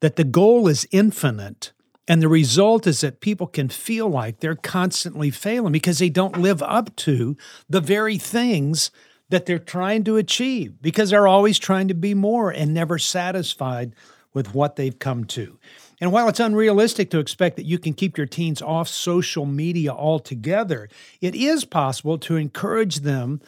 that 0.00 0.16
the 0.16 0.24
goal 0.24 0.68
is 0.68 0.86
infinite. 0.90 1.72
And 2.06 2.20
the 2.20 2.28
result 2.28 2.86
is 2.86 3.00
that 3.00 3.20
people 3.22 3.46
can 3.46 3.70
feel 3.70 4.10
like 4.10 4.40
they're 4.40 4.54
constantly 4.54 5.30
failing 5.30 5.72
because 5.72 6.00
they 6.00 6.10
don't 6.10 6.36
live 6.36 6.62
up 6.62 6.94
to 6.96 7.38
the 7.70 7.80
very 7.80 8.18
things 8.18 8.90
that 9.30 9.46
they're 9.46 9.58
trying 9.58 10.04
to 10.04 10.18
achieve 10.18 10.82
because 10.82 11.08
they're 11.08 11.26
always 11.26 11.58
trying 11.58 11.88
to 11.88 11.94
be 11.94 12.12
more 12.12 12.50
and 12.50 12.74
never 12.74 12.98
satisfied 12.98 13.94
with 14.34 14.54
what 14.54 14.76
they've 14.76 14.98
come 14.98 15.24
to. 15.24 15.58
And 16.00 16.12
while 16.12 16.28
it's 16.28 16.40
unrealistic 16.40 17.10
to 17.10 17.18
expect 17.18 17.56
that 17.56 17.64
you 17.64 17.78
can 17.78 17.94
keep 17.94 18.18
your 18.18 18.26
teens 18.26 18.60
off 18.60 18.88
social 18.88 19.46
media 19.46 19.92
altogether, 19.92 20.88
it 21.20 21.34
is 21.34 21.64
possible 21.64 22.18
to 22.18 22.36
encourage 22.36 22.96
them 22.96 23.40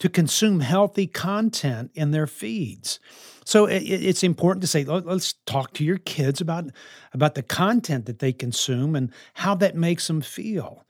to 0.00 0.08
consume 0.08 0.60
healthy 0.60 1.06
content 1.06 1.90
in 1.94 2.10
their 2.10 2.26
feeds. 2.26 2.98
So 3.44 3.66
it's 3.66 4.22
important 4.22 4.62
to 4.62 4.66
say, 4.66 4.84
let's 4.84 5.34
talk 5.44 5.72
to 5.74 5.84
your 5.84 5.98
kids 5.98 6.40
about 6.40 6.66
about 7.12 7.34
the 7.34 7.42
content 7.42 8.06
that 8.06 8.20
they 8.20 8.32
consume 8.32 8.94
and 8.94 9.12
how 9.34 9.54
that 9.56 9.76
makes 9.76 10.06
them 10.06 10.20
feel. 10.20 10.84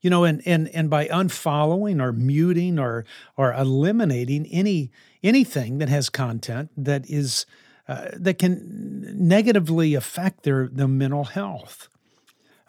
You 0.00 0.10
know, 0.10 0.24
and 0.24 0.42
and 0.46 0.68
and 0.68 0.90
by 0.90 1.06
unfollowing 1.06 2.02
or 2.02 2.12
muting 2.12 2.78
or 2.78 3.04
or 3.36 3.52
eliminating 3.52 4.46
any 4.46 4.90
anything 5.22 5.78
that 5.78 5.88
has 5.88 6.08
content 6.08 6.70
that 6.76 7.08
is 7.08 7.46
uh, 7.88 8.10
that 8.14 8.38
can 8.38 9.28
negatively 9.28 9.94
affect 9.94 10.42
their 10.42 10.68
their 10.68 10.88
mental 10.88 11.24
health. 11.24 11.88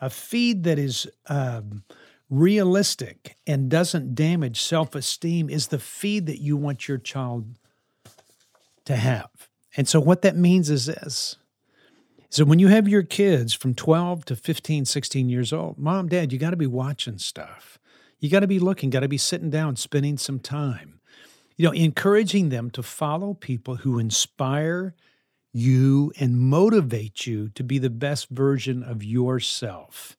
A 0.02 0.10
feed 0.10 0.64
that 0.64 0.78
is 0.78 1.08
um, 1.28 1.84
realistic 2.30 3.38
and 3.48 3.70
doesn't 3.70 4.16
damage 4.16 4.62
self 4.62 4.96
esteem 4.96 5.50
is 5.50 5.68
the 5.68 5.80
feed 5.80 6.26
that 6.26 6.42
you 6.42 6.58
want 6.58 6.88
your 6.88 6.98
child 6.98 7.58
to 8.86 8.96
have. 8.96 9.30
And 9.78 9.88
so, 9.88 10.00
what 10.00 10.22
that 10.24 10.36
means 10.36 10.70
is 10.70 10.88
this 10.88 11.38
so 12.34 12.46
when 12.46 12.58
you 12.58 12.70
have 12.70 12.88
your 12.88 13.04
kids 13.04 13.54
from 13.54 13.76
12 13.76 14.26
to 14.26 14.36
15, 14.36 14.86
16 14.86 15.30
years 15.30 15.54
old, 15.54 15.78
mom, 15.78 16.08
dad, 16.08 16.34
you 16.34 16.40
got 16.40 16.50
to 16.50 16.58
be 16.58 16.66
watching 16.66 17.20
stuff. 17.20 17.78
You 18.20 18.28
got 18.28 18.40
to 18.40 18.48
be 18.48 18.58
looking, 18.58 18.90
got 18.90 19.02
to 19.02 19.08
be 19.08 19.20
sitting 19.20 19.52
down, 19.52 19.76
spending 19.76 20.18
some 20.18 20.40
time. 20.40 21.00
You 21.56 21.68
know, 21.68 21.74
encouraging 21.74 22.50
them 22.50 22.70
to 22.72 22.84
follow 22.84 23.34
people 23.34 23.78
who 23.78 24.00
inspire 24.00 24.96
you 25.52 26.12
and 26.20 26.40
motivate 26.40 27.28
you 27.28 27.50
to 27.50 27.64
be 27.64 27.78
the 27.78 27.90
best 27.90 28.30
version 28.30 28.84
of 28.84 29.04
yourself. 29.04 30.18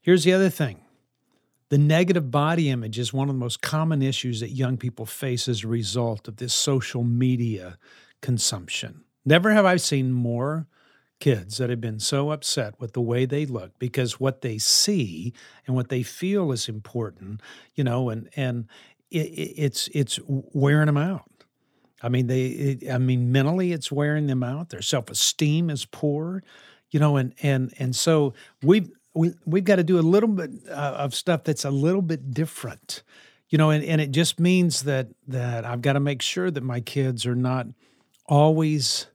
Here's 0.00 0.24
the 0.24 0.32
other 0.32 0.50
thing 0.50 0.80
the 1.68 1.78
negative 1.78 2.32
body 2.32 2.68
image 2.68 2.98
is 2.98 3.12
one 3.12 3.28
of 3.28 3.34
the 3.34 3.40
most 3.40 3.62
common 3.62 4.02
issues 4.02 4.40
that 4.40 4.50
young 4.50 4.76
people 4.76 5.06
face 5.06 5.46
as 5.48 5.62
a 5.62 5.68
result 5.68 6.26
of 6.26 6.36
this 6.36 6.52
social 6.52 7.04
media 7.04 7.78
consumption. 8.20 9.04
Never 9.24 9.52
have 9.52 9.64
I 9.64 9.76
seen 9.76 10.10
more 10.10 10.66
kids 11.20 11.58
that 11.58 11.70
have 11.70 11.80
been 11.80 12.00
so 12.00 12.30
upset 12.30 12.80
with 12.80 12.94
the 12.94 13.00
way 13.00 13.24
they 13.24 13.46
look 13.46 13.78
because 13.78 14.18
what 14.18 14.40
they 14.40 14.58
see 14.58 15.32
and 15.66 15.76
what 15.76 15.90
they 15.90 16.02
feel 16.02 16.50
is 16.50 16.68
important, 16.68 17.40
you 17.74 17.84
know, 17.84 18.08
and 18.08 18.28
and 18.34 18.66
it, 19.10 19.18
it's 19.18 19.88
it's 19.88 20.18
wearing 20.26 20.86
them 20.86 20.96
out. 20.96 21.30
I 22.02 22.08
mean, 22.08 22.26
they. 22.26 22.46
It, 22.46 22.90
I 22.90 22.98
mean, 22.98 23.30
mentally, 23.30 23.72
it's 23.72 23.92
wearing 23.92 24.26
them 24.26 24.42
out. 24.42 24.70
Their 24.70 24.82
self 24.82 25.10
esteem 25.10 25.70
is 25.70 25.84
poor, 25.84 26.42
you 26.90 27.00
know, 27.00 27.16
and 27.16 27.34
and 27.42 27.72
and 27.78 27.94
so 27.94 28.34
we've 28.62 28.90
we 29.14 29.32
we've 29.44 29.64
got 29.64 29.76
to 29.76 29.84
do 29.84 29.98
a 29.98 30.02
little 30.02 30.28
bit 30.28 30.50
uh, 30.68 30.94
of 30.98 31.14
stuff 31.14 31.44
that's 31.44 31.64
a 31.64 31.70
little 31.70 32.02
bit 32.02 32.32
different 32.32 33.02
you 33.48 33.58
know 33.58 33.70
and, 33.70 33.84
and 33.84 34.00
it 34.00 34.10
just 34.10 34.40
means 34.40 34.84
that 34.84 35.08
that 35.26 35.64
i've 35.64 35.82
got 35.82 35.94
to 35.94 36.00
make 36.00 36.22
sure 36.22 36.50
that 36.50 36.62
my 36.62 36.80
kids 36.80 37.26
are 37.26 37.34
not 37.34 37.66
always 38.26 39.08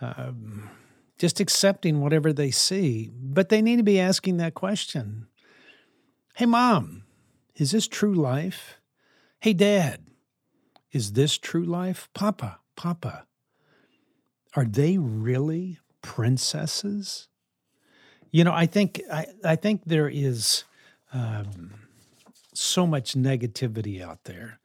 um, 0.00 0.70
just 1.18 1.40
accepting 1.40 2.00
whatever 2.00 2.32
they 2.32 2.50
see 2.50 3.10
but 3.14 3.48
they 3.48 3.62
need 3.62 3.76
to 3.76 3.82
be 3.82 3.98
asking 3.98 4.36
that 4.36 4.54
question 4.54 5.26
hey 6.34 6.46
mom 6.46 7.04
is 7.56 7.70
this 7.72 7.88
true 7.88 8.14
life 8.14 8.78
hey 9.42 9.52
dad 9.52 10.00
is 10.90 11.12
this 11.12 11.38
true 11.38 11.64
life 11.64 12.08
papa 12.14 12.58
papa 12.76 13.26
are 14.54 14.64
they 14.64 14.98
really 14.98 15.78
princesses 16.02 17.28
you 18.32 18.44
know, 18.44 18.52
I 18.52 18.66
think 18.66 19.00
I, 19.12 19.26
I 19.44 19.56
think 19.56 19.82
there 19.84 20.08
is 20.08 20.64
um, 21.12 21.74
so 22.54 22.86
much 22.86 23.12
negativity 23.12 24.02
out 24.02 24.24
there. 24.24 24.58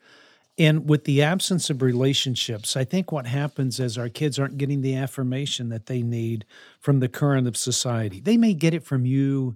And 0.57 0.89
with 0.89 1.03
the 1.03 1.21
absence 1.21 1.69
of 1.69 1.83
relationships, 1.83 2.75
I 2.75 2.83
think 2.83 3.11
what 3.11 3.27
happens 3.27 3.79
is 3.79 3.97
our 3.97 4.09
kids 4.09 4.39
aren't 4.39 4.57
getting 4.57 4.81
the 4.81 4.95
affirmation 4.95 5.69
that 5.69 5.85
they 5.85 6.01
need 6.01 6.45
from 6.79 6.99
the 6.99 7.09
current 7.09 7.47
of 7.47 7.55
society. 7.55 8.21
They 8.21 8.37
may 8.37 8.53
get 8.55 8.73
it 8.73 8.83
from 8.83 9.05
you 9.05 9.55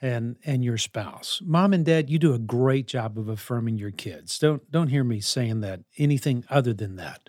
and 0.00 0.36
and 0.44 0.64
your 0.64 0.78
spouse. 0.78 1.42
Mom 1.44 1.72
and 1.72 1.84
dad, 1.84 2.10
you 2.10 2.18
do 2.18 2.34
a 2.34 2.38
great 2.38 2.86
job 2.86 3.18
of 3.18 3.28
affirming 3.28 3.78
your 3.78 3.90
kids. 3.90 4.38
Don't 4.38 4.70
don't 4.70 4.88
hear 4.88 5.04
me 5.04 5.20
saying 5.20 5.60
that 5.60 5.80
anything 5.98 6.44
other 6.48 6.72
than 6.72 6.96
that 6.96 7.28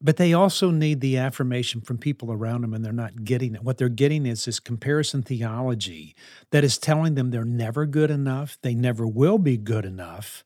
but 0.00 0.16
they 0.16 0.32
also 0.32 0.70
need 0.70 1.00
the 1.00 1.16
affirmation 1.16 1.80
from 1.80 1.98
people 1.98 2.32
around 2.32 2.62
them 2.62 2.72
and 2.72 2.84
they're 2.84 2.92
not 2.92 3.24
getting 3.24 3.54
it. 3.54 3.64
What 3.64 3.78
they're 3.78 3.88
getting 3.88 4.26
is 4.26 4.44
this 4.44 4.60
comparison 4.60 5.22
theology 5.22 6.14
that 6.50 6.64
is 6.64 6.78
telling 6.78 7.14
them 7.14 7.30
they're 7.30 7.44
never 7.44 7.84
good 7.84 8.10
enough, 8.10 8.58
they 8.62 8.74
never 8.74 9.06
will 9.06 9.38
be 9.38 9.56
good 9.56 9.84
enough, 9.84 10.44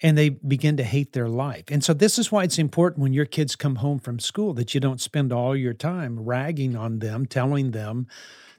and 0.00 0.16
they 0.16 0.28
begin 0.28 0.76
to 0.76 0.84
hate 0.84 1.12
their 1.12 1.28
life. 1.28 1.64
And 1.68 1.82
so, 1.82 1.92
this 1.92 2.18
is 2.18 2.30
why 2.30 2.44
it's 2.44 2.58
important 2.58 3.02
when 3.02 3.14
your 3.14 3.24
kids 3.24 3.56
come 3.56 3.76
home 3.76 3.98
from 3.98 4.18
school 4.18 4.52
that 4.54 4.74
you 4.74 4.80
don't 4.80 5.00
spend 5.00 5.32
all 5.32 5.56
your 5.56 5.74
time 5.74 6.20
ragging 6.20 6.76
on 6.76 7.00
them, 7.00 7.26
telling 7.26 7.72
them, 7.72 8.06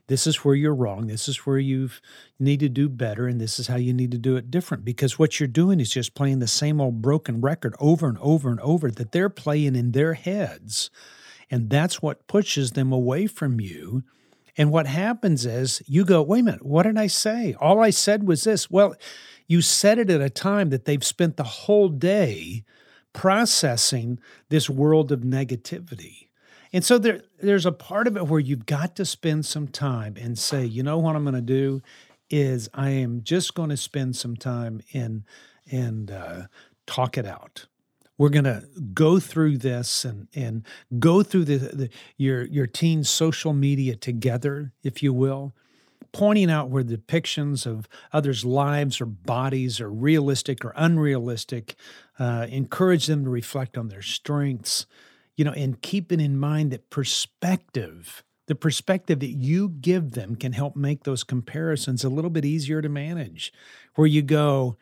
this 0.07 0.27
is 0.27 0.37
where 0.45 0.55
you're 0.55 0.75
wrong. 0.75 1.07
This 1.07 1.27
is 1.27 1.45
where 1.45 1.59
you 1.59 1.89
need 2.39 2.59
to 2.61 2.69
do 2.69 2.89
better, 2.89 3.27
and 3.27 3.39
this 3.39 3.59
is 3.59 3.67
how 3.67 3.75
you 3.77 3.93
need 3.93 4.11
to 4.11 4.17
do 4.17 4.37
it 4.37 4.49
different. 4.49 4.85
Because 4.85 5.19
what 5.19 5.39
you're 5.39 5.47
doing 5.47 5.79
is 5.79 5.89
just 5.89 6.15
playing 6.15 6.39
the 6.39 6.47
same 6.47 6.81
old 6.81 7.01
broken 7.01 7.41
record 7.41 7.75
over 7.79 8.07
and 8.07 8.17
over 8.19 8.49
and 8.49 8.59
over 8.61 8.89
that 8.91 9.11
they're 9.11 9.29
playing 9.29 9.75
in 9.75 9.91
their 9.91 10.13
heads. 10.13 10.89
And 11.51 11.69
that's 11.69 12.01
what 12.01 12.27
pushes 12.27 12.71
them 12.71 12.91
away 12.91 13.27
from 13.27 13.59
you 13.61 14.03
And 14.57 14.71
what 14.71 14.87
happens 14.87 15.45
is 15.45 15.81
you 15.85 16.03
go, 16.03 16.21
wait 16.21 16.39
a 16.39 16.43
minute, 16.43 16.65
what 16.65 16.83
did 16.83 16.97
I 16.97 17.07
say? 17.07 17.55
All 17.59 17.79
I 17.79 17.91
said 17.91 18.27
was 18.27 18.43
this. 18.43 18.71
Well, 18.71 18.95
you 19.47 19.61
said 19.61 19.99
it 19.99 20.09
at 20.09 20.19
a 20.19 20.29
time 20.29 20.69
that 20.71 20.85
they've 20.85 21.03
spent 21.03 21.37
the 21.37 21.43
whole 21.43 21.89
day 21.89 22.63
processing 23.13 24.19
this 24.49 24.69
world 24.69 25.11
of 25.11 25.21
negativity. 25.21 26.26
And 26.73 26.83
so 26.83 26.97
there, 26.97 27.21
there's 27.41 27.65
a 27.65 27.71
part 27.71 28.07
of 28.07 28.17
it 28.17 28.27
where 28.27 28.39
you've 28.39 28.65
got 28.65 28.95
to 28.97 29.05
spend 29.05 29.45
some 29.45 29.67
time 29.67 30.15
and 30.19 30.37
say, 30.37 30.65
you 30.65 30.83
know 30.83 30.97
what 30.97 31.15
I'm 31.15 31.23
going 31.23 31.35
to 31.35 31.41
do 31.41 31.81
is 32.29 32.69
I 32.73 32.89
am 32.89 33.23
just 33.23 33.53
going 33.53 33.69
to 33.69 33.77
spend 33.77 34.15
some 34.15 34.35
time 34.35 34.81
in 34.91 35.23
and 35.71 36.11
uh, 36.11 36.43
talk 36.85 37.17
it 37.17 37.25
out. 37.25 37.67
We're 38.17 38.29
going 38.29 38.45
to 38.45 38.63
go 38.93 39.19
through 39.19 39.59
this 39.59 40.03
and 40.03 40.27
and 40.33 40.65
go 40.97 41.21
through 41.21 41.45
the, 41.45 41.57
the 41.57 41.89
your 42.17 42.45
your 42.47 42.65
teen's 42.65 43.09
social 43.09 43.53
media 43.53 43.95
together, 43.95 44.73
if 44.81 45.03
you 45.03 45.13
will, 45.13 45.53
pointing 46.11 46.49
out 46.49 46.69
where 46.69 46.83
depictions 46.83 47.67
of 47.67 47.87
others' 48.11 48.43
lives 48.43 48.99
or 48.99 49.05
bodies 49.05 49.79
are 49.79 49.91
realistic 49.91 50.65
or 50.65 50.73
unrealistic. 50.75 51.75
Uh, 52.17 52.47
encourage 52.49 53.05
them 53.05 53.23
to 53.23 53.29
reflect 53.29 53.77
on 53.77 53.89
their 53.89 54.01
strengths, 54.01 54.87
you 55.37 55.45
know, 55.45 55.53
and 55.53 55.81
keeping 55.81 56.19
in 56.19 56.37
mind 56.37 56.71
that 56.71 56.89
perspective 56.89 58.23
the 58.47 58.55
perspective 58.55 59.19
that 59.19 59.27
you 59.27 59.69
give 59.69 60.11
them 60.11 60.35
can 60.35 60.53
help 60.53 60.75
make 60.75 61.03
those 61.03 61.23
comparisons 61.23 62.03
a 62.03 62.09
little 62.09 62.29
bit 62.29 62.45
easier 62.45 62.81
to 62.81 62.89
manage. 62.89 63.51
Where 63.95 64.07
you 64.07 64.21
go, 64.21 64.77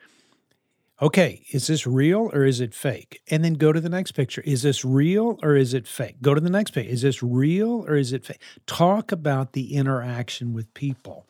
okay, 1.02 1.42
is 1.50 1.66
this 1.66 1.86
real 1.86 2.30
or 2.32 2.44
is 2.44 2.60
it 2.60 2.74
fake? 2.74 3.20
And 3.28 3.44
then 3.44 3.54
go 3.54 3.72
to 3.72 3.80
the 3.80 3.88
next 3.88 4.12
picture. 4.12 4.40
Is 4.42 4.62
this 4.62 4.84
real 4.84 5.38
or 5.42 5.56
is 5.56 5.74
it 5.74 5.88
fake? 5.88 6.22
Go 6.22 6.32
to 6.32 6.40
the 6.40 6.50
next 6.50 6.70
page. 6.70 6.86
Is 6.86 7.02
this 7.02 7.22
real 7.22 7.84
or 7.88 7.96
is 7.96 8.12
it 8.12 8.24
fake? 8.24 8.40
Talk 8.66 9.10
about 9.10 9.52
the 9.52 9.74
interaction 9.74 10.54
with 10.54 10.72
people. 10.72 11.28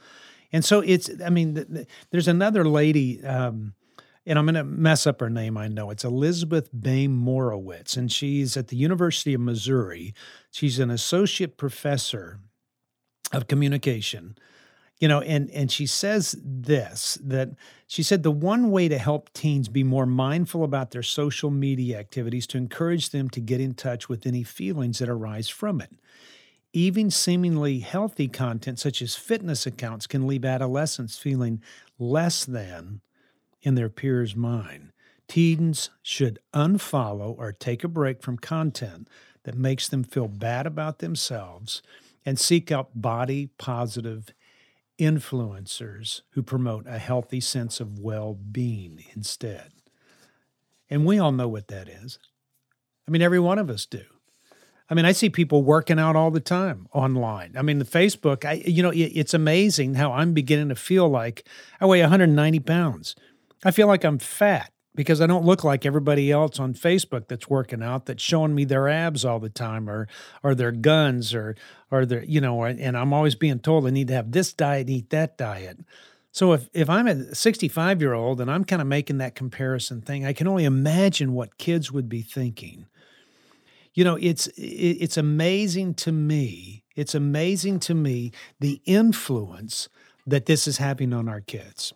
And 0.53 0.65
so 0.65 0.81
it's, 0.81 1.11
I 1.25 1.31
mean, 1.31 1.55
the, 1.55 1.65
the, 1.65 1.87
there's 2.11 2.29
another 2.29 2.69
lady, 2.69 3.25
um, 3.25 3.75
and 4.27 4.39
I'm 4.39 4.45
going 4.45 4.57
to 4.57 4.65
mess 4.65 5.07
up 5.07 5.21
her 5.21 5.31
name, 5.31 5.57
I 5.57 5.69
know. 5.69 5.91
It's 5.91 6.05
Elizabeth 6.05 6.69
Bain 6.79 7.17
Morowitz, 7.17 7.97
and 7.97 8.11
she's 8.11 8.57
at 8.57 8.69
the 8.69 8.77
University 8.77 9.35
of 9.35 9.41
Missouri. 9.41 10.15
She's 10.51 10.81
an 10.81 10.91
associate 10.91 11.57
professor 11.57 12.41
of 13.33 13.47
communication. 13.47 14.37
You 14.99 15.09
know, 15.09 15.21
and 15.21 15.51
and 15.51 15.71
she 15.71 15.87
says 15.87 16.35
this 16.43 17.19
that 17.23 17.51
she 17.87 18.03
said 18.03 18.23
the 18.23 18.31
one 18.31 18.71
way 18.71 18.89
to 18.89 18.97
help 18.97 19.31
teens 19.35 19.69
be 19.69 19.85
more 19.85 20.07
mindful 20.07 20.65
about 20.65 20.91
their 20.91 21.03
social 21.03 21.51
media 21.51 21.99
activities 21.99 22.47
to 22.49 22.59
encourage 22.59 23.11
them 23.11 23.29
to 23.31 23.41
get 23.41 23.61
in 23.61 23.75
touch 23.75 24.09
with 24.09 24.27
any 24.27 24.43
feelings 24.43 24.99
that 24.99 25.11
arise 25.11 25.51
from 25.51 25.83
it. 25.83 25.93
Even 26.73 27.11
seemingly 27.11 27.81
healthy 27.81 28.27
content 28.27 28.79
such 28.79 29.03
as 29.03 29.15
fitness 29.15 29.67
accounts 29.67 30.07
can 30.07 30.27
leave 30.27 30.47
adolescents 30.47 31.19
feeling 31.19 31.63
less 31.99 32.47
than 32.47 33.03
in 33.67 33.75
their 33.75 33.89
peers' 33.89 34.37
mind. 34.37 34.93
Teens 35.27 35.91
should 36.01 36.39
unfollow 36.55 37.37
or 37.37 37.51
take 37.51 37.83
a 37.83 37.89
break 37.89 38.23
from 38.23 38.39
content 38.39 39.09
that 39.43 39.59
makes 39.59 39.89
them 39.89 40.05
feel 40.05 40.29
bad 40.29 40.69
about 40.69 41.01
themselves 41.01 41.83
and 42.25 42.39
seek 42.39 42.71
out 42.71 42.91
body 42.95 43.49
positive 43.59 44.33
influencers 45.01 46.21
who 46.31 46.45
promote 46.45 46.87
a 46.87 46.99
healthy 46.99 47.41
sense 47.41 47.81
of 47.81 47.99
well 47.99 48.35
being 48.35 49.05
instead. 49.17 49.73
And 50.89 51.05
we 51.05 51.19
all 51.19 51.33
know 51.33 51.49
what 51.49 51.67
that 51.67 51.89
is. 51.89 52.21
I 53.09 53.11
mean, 53.11 53.21
every 53.21 53.41
one 53.41 53.59
of 53.59 53.69
us 53.69 53.85
do. 53.85 54.05
I 54.89 54.95
mean, 54.95 55.05
I 55.05 55.11
see 55.11 55.29
people 55.29 55.65
working 55.65 55.99
out 55.99 56.15
all 56.15 56.31
the 56.31 56.39
time 56.39 56.87
online. 56.93 57.55
I 57.57 57.63
mean, 57.63 57.81
the 57.81 57.85
Facebook, 57.85 58.45
I, 58.45 58.63
you 58.65 58.85
know, 58.85 58.93
it's 58.95 59.35
amazing 59.35 59.95
how 59.95 60.13
I'm 60.13 60.35
beginning 60.35 60.69
to 60.69 60.77
feel 60.77 61.09
like 61.09 61.45
I 61.81 61.87
weigh 61.87 62.01
190 62.03 62.61
pounds. 62.61 63.17
I 63.65 63.71
feel 63.71 63.87
like 63.87 64.05
I'm 64.05 64.19
fat 64.19 64.71
because 64.97 65.21
I 65.21 65.27
don't 65.27 65.45
look 65.45 65.63
like 65.63 65.87
everybody 65.87 66.33
else 66.33 66.59
on 66.59 66.75
Facebook 66.75 67.29
that's 67.29 67.49
working 67.49 67.83
out 67.83 68.07
that's 68.07 68.23
showing 68.23 68.55
me 68.55 68.65
their 68.65 68.89
abs 68.89 69.25
all 69.25 69.39
the 69.39 69.51
time 69.51 69.89
or 69.89 70.09
or 70.43 70.55
their 70.55 70.73
guns 70.73 71.35
or 71.35 71.55
or 71.91 72.07
their 72.07 72.25
you 72.25 72.41
know 72.41 72.65
and 72.65 72.97
I'm 72.97 73.13
always 73.13 73.35
being 73.37 73.61
told 73.61 73.87
I 73.87 73.91
need 73.91 74.09
to 74.09 74.15
have 74.15 74.33
this 74.33 74.53
diet 74.53 74.91
eat 74.91 75.11
that 75.11 75.39
diet. 75.39 75.79
So 76.33 76.53
if 76.53 76.69
if 76.73 76.91
I'm 76.91 77.07
a 77.07 77.35
65 77.35 78.01
year 78.01 78.15
old 78.15 78.41
and 78.41 78.51
I'm 78.51 78.65
kind 78.65 78.83
of 78.83 78.89
making 78.89 79.19
that 79.19 79.35
comparison 79.35 80.01
thing, 80.01 80.27
I 80.27 80.33
can 80.33 80.49
only 80.49 80.65
imagine 80.65 81.35
what 81.35 81.59
kids 81.59 81.93
would 81.93 82.09
be 82.09 82.23
thinking. 82.23 82.87
You 83.95 84.05
know, 84.05 84.19
it's 84.21 84.49
it's 84.57 85.17
amazing 85.17 85.95
to 85.95 86.13
me. 86.13 86.85
It's 86.95 87.15
amazing 87.15 87.81
to 87.81 87.95
me 87.95 88.33
the 88.61 88.83
influence 88.85 89.89
that 90.27 90.47
this 90.47 90.67
is 90.67 90.79
having 90.79 91.13
on 91.13 91.29
our 91.29 91.41
kids. 91.41 91.95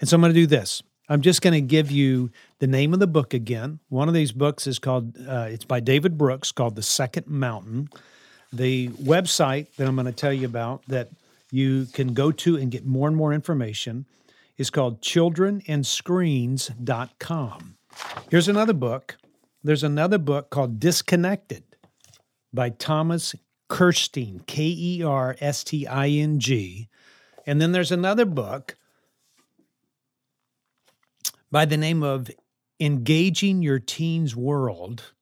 And 0.00 0.08
so 0.08 0.16
I'm 0.16 0.20
going 0.20 0.32
to 0.32 0.40
do 0.40 0.46
this. 0.46 0.82
I'm 1.08 1.20
just 1.20 1.40
going 1.40 1.54
to 1.54 1.60
give 1.60 1.88
you 1.90 2.30
the 2.58 2.66
name 2.66 2.92
of 2.92 2.98
the 2.98 3.06
book 3.06 3.32
again. 3.32 3.78
One 3.88 4.08
of 4.08 4.14
these 4.14 4.32
books 4.32 4.66
is 4.66 4.80
called, 4.80 5.16
uh, 5.26 5.48
it's 5.50 5.64
by 5.64 5.80
David 5.80 6.18
Brooks, 6.18 6.50
called 6.50 6.74
The 6.74 6.82
Second 6.82 7.28
Mountain. 7.28 7.90
The 8.52 8.88
website 8.88 9.72
that 9.76 9.86
I'm 9.86 9.94
going 9.94 10.06
to 10.06 10.12
tell 10.12 10.32
you 10.32 10.46
about 10.46 10.84
that 10.86 11.10
you 11.50 11.86
can 11.92 12.12
go 12.12 12.32
to 12.32 12.56
and 12.56 12.72
get 12.72 12.84
more 12.84 13.08
and 13.08 13.16
more 13.16 13.32
information 13.32 14.04
is 14.56 14.70
called 14.70 15.00
childrenandscreens.com. 15.02 17.76
Here's 18.30 18.48
another 18.48 18.72
book. 18.72 19.16
There's 19.62 19.84
another 19.84 20.18
book 20.18 20.50
called 20.50 20.80
Disconnected 20.80 21.62
by 22.52 22.70
Thomas 22.70 23.36
Kersting, 23.68 24.42
K 24.46 24.64
E 24.64 25.02
R 25.02 25.36
S 25.40 25.64
T 25.64 25.86
I 25.86 26.08
N 26.08 26.40
G. 26.40 26.88
And 27.46 27.60
then 27.60 27.72
there's 27.72 27.92
another 27.92 28.24
book 28.24 28.76
by 31.50 31.64
the 31.64 31.76
name 31.76 32.02
of 32.02 32.30
Engaging 32.80 33.62
Your 33.62 33.78
Teen's 33.78 34.34
World 34.34 35.12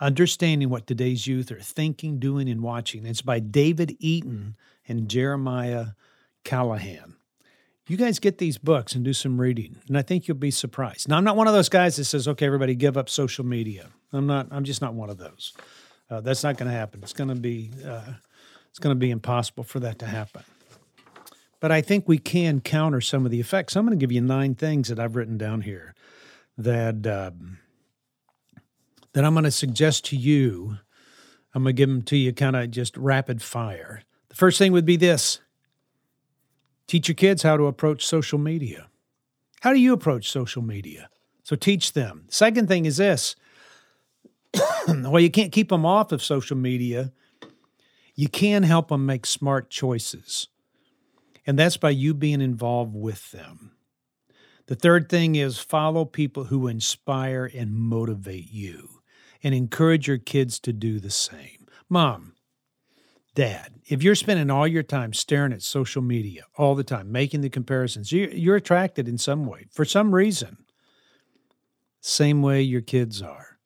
Understanding 0.00 0.68
What 0.68 0.86
Today's 0.86 1.26
Youth 1.26 1.50
Are 1.50 1.60
Thinking, 1.60 2.18
Doing, 2.18 2.48
and 2.48 2.62
Watching. 2.62 3.06
It's 3.06 3.22
by 3.22 3.40
David 3.40 3.96
Eaton 3.98 4.56
and 4.86 5.08
Jeremiah 5.08 5.88
Callahan. 6.44 7.16
You 7.88 7.96
guys 7.96 8.18
get 8.18 8.38
these 8.38 8.58
books 8.58 8.94
and 8.94 9.04
do 9.04 9.12
some 9.12 9.40
reading, 9.40 9.76
and 9.86 9.96
I 9.96 10.02
think 10.02 10.26
you'll 10.26 10.36
be 10.36 10.50
surprised. 10.50 11.08
Now, 11.08 11.16
I'm 11.16 11.24
not 11.24 11.36
one 11.36 11.46
of 11.46 11.54
those 11.54 11.68
guys 11.68 11.96
that 11.96 12.04
says, 12.04 12.26
okay, 12.26 12.44
everybody 12.44 12.74
give 12.74 12.96
up 12.96 13.08
social 13.08 13.44
media. 13.44 13.88
I'm 14.12 14.26
not, 14.26 14.48
I'm 14.50 14.64
just 14.64 14.82
not 14.82 14.94
one 14.94 15.08
of 15.08 15.18
those. 15.18 15.52
Uh, 16.10 16.20
that's 16.20 16.42
not 16.42 16.56
going 16.56 16.70
to 16.70 16.76
happen. 16.76 17.00
It's 17.02 17.12
going 17.12 17.28
to 17.28 17.36
be, 17.36 17.70
uh, 17.84 18.14
it's 18.70 18.78
going 18.78 18.94
to 18.94 18.98
be 18.98 19.10
impossible 19.10 19.64
for 19.64 19.80
that 19.80 19.98
to 20.00 20.06
happen. 20.06 20.42
But 21.60 21.72
I 21.72 21.80
think 21.80 22.06
we 22.06 22.18
can 22.18 22.60
counter 22.60 23.00
some 23.00 23.24
of 23.24 23.30
the 23.30 23.40
effects. 23.40 23.76
I'm 23.76 23.86
going 23.86 23.98
to 23.98 24.02
give 24.02 24.12
you 24.12 24.20
nine 24.20 24.54
things 24.54 24.88
that 24.88 24.98
I've 24.98 25.16
written 25.16 25.38
down 25.38 25.62
here 25.62 25.94
that 26.58 27.06
um, 27.06 27.58
that 29.12 29.24
I'm 29.24 29.34
going 29.34 29.44
to 29.44 29.50
suggest 29.50 30.04
to 30.06 30.16
you. 30.16 30.78
I'm 31.54 31.62
going 31.62 31.74
to 31.74 31.78
give 31.78 31.88
them 31.88 32.02
to 32.02 32.16
you 32.16 32.32
kind 32.32 32.56
of 32.56 32.70
just 32.70 32.96
rapid 32.96 33.42
fire. 33.42 34.02
The 34.28 34.34
first 34.34 34.58
thing 34.58 34.72
would 34.72 34.84
be 34.84 34.96
this: 34.96 35.40
teach 36.86 37.08
your 37.08 37.14
kids 37.14 37.42
how 37.42 37.56
to 37.56 37.66
approach 37.66 38.04
social 38.04 38.38
media. 38.38 38.88
How 39.60 39.72
do 39.72 39.80
you 39.80 39.94
approach 39.94 40.30
social 40.30 40.62
media? 40.62 41.08
So 41.42 41.56
teach 41.56 41.94
them. 41.94 42.26
Second 42.28 42.68
thing 42.68 42.84
is 42.84 42.98
this: 42.98 43.34
well, 44.88 45.20
you 45.20 45.30
can't 45.30 45.52
keep 45.52 45.70
them 45.70 45.86
off 45.86 46.12
of 46.12 46.22
social 46.22 46.56
media. 46.56 47.12
You 48.14 48.28
can 48.28 48.62
help 48.62 48.88
them 48.88 49.06
make 49.06 49.26
smart 49.26 49.70
choices. 49.70 50.48
And 51.46 51.58
that's 51.58 51.76
by 51.76 51.90
you 51.90 52.12
being 52.12 52.40
involved 52.40 52.94
with 52.94 53.30
them. 53.30 53.72
The 54.66 54.74
third 54.74 55.08
thing 55.08 55.36
is 55.36 55.58
follow 55.58 56.04
people 56.04 56.44
who 56.44 56.66
inspire 56.66 57.48
and 57.54 57.72
motivate 57.72 58.50
you 58.50 59.00
and 59.42 59.54
encourage 59.54 60.08
your 60.08 60.18
kids 60.18 60.58
to 60.60 60.72
do 60.72 60.98
the 60.98 61.10
same. 61.10 61.66
Mom, 61.88 62.34
dad, 63.36 63.74
if 63.86 64.02
you're 64.02 64.16
spending 64.16 64.50
all 64.50 64.66
your 64.66 64.82
time 64.82 65.12
staring 65.12 65.52
at 65.52 65.62
social 65.62 66.02
media 66.02 66.42
all 66.56 66.74
the 66.74 66.82
time, 66.82 67.12
making 67.12 67.42
the 67.42 67.48
comparisons, 67.48 68.10
you're 68.10 68.56
attracted 68.56 69.06
in 69.06 69.18
some 69.18 69.44
way 69.46 69.66
for 69.70 69.84
some 69.84 70.12
reason. 70.12 70.56
Same 72.00 72.42
way 72.42 72.62
your 72.62 72.80
kids 72.80 73.22
are. 73.22 73.58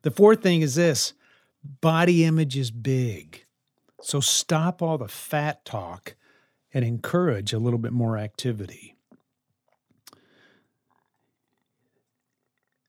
The 0.00 0.10
fourth 0.10 0.42
thing 0.42 0.62
is 0.62 0.74
this 0.74 1.12
body 1.80 2.24
image 2.24 2.56
is 2.56 2.70
big. 2.70 3.44
So 4.00 4.20
stop 4.20 4.80
all 4.80 4.98
the 4.98 5.08
fat 5.08 5.64
talk 5.64 6.16
and 6.74 6.84
encourage 6.84 7.52
a 7.52 7.58
little 7.58 7.78
bit 7.78 7.92
more 7.92 8.16
activity. 8.16 8.96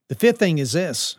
The 0.08 0.16
fifth 0.16 0.38
thing 0.38 0.58
is 0.58 0.74
this 0.74 1.18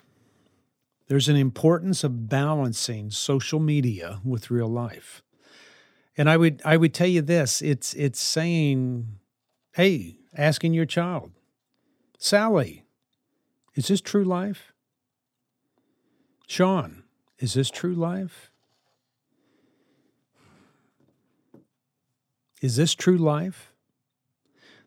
there's 1.09 1.29
an 1.29 1.37
importance 1.37 2.03
of 2.03 2.29
balancing 2.29 3.11
social 3.11 3.61
media 3.61 4.20
with 4.24 4.50
real 4.50 4.68
life. 4.68 5.22
And 6.16 6.31
I 6.31 6.37
would 6.37 6.62
I 6.64 6.77
would 6.77 6.94
tell 6.94 7.09
you 7.09 7.22
this, 7.22 7.61
it's 7.61 7.92
it's 7.94 8.20
saying, 8.20 9.18
hey, 9.72 10.18
asking 10.37 10.74
your 10.74 10.87
child, 10.87 11.33
Sally, 12.18 12.85
is 13.74 13.88
this 13.88 14.00
true 14.00 14.24
life? 14.24 14.72
Sean, 16.46 17.03
is 17.38 17.55
this 17.55 17.70
true 17.70 17.94
life? 17.94 18.50
Is 22.64 22.77
this 22.77 22.94
true 22.94 23.18
life? 23.18 23.74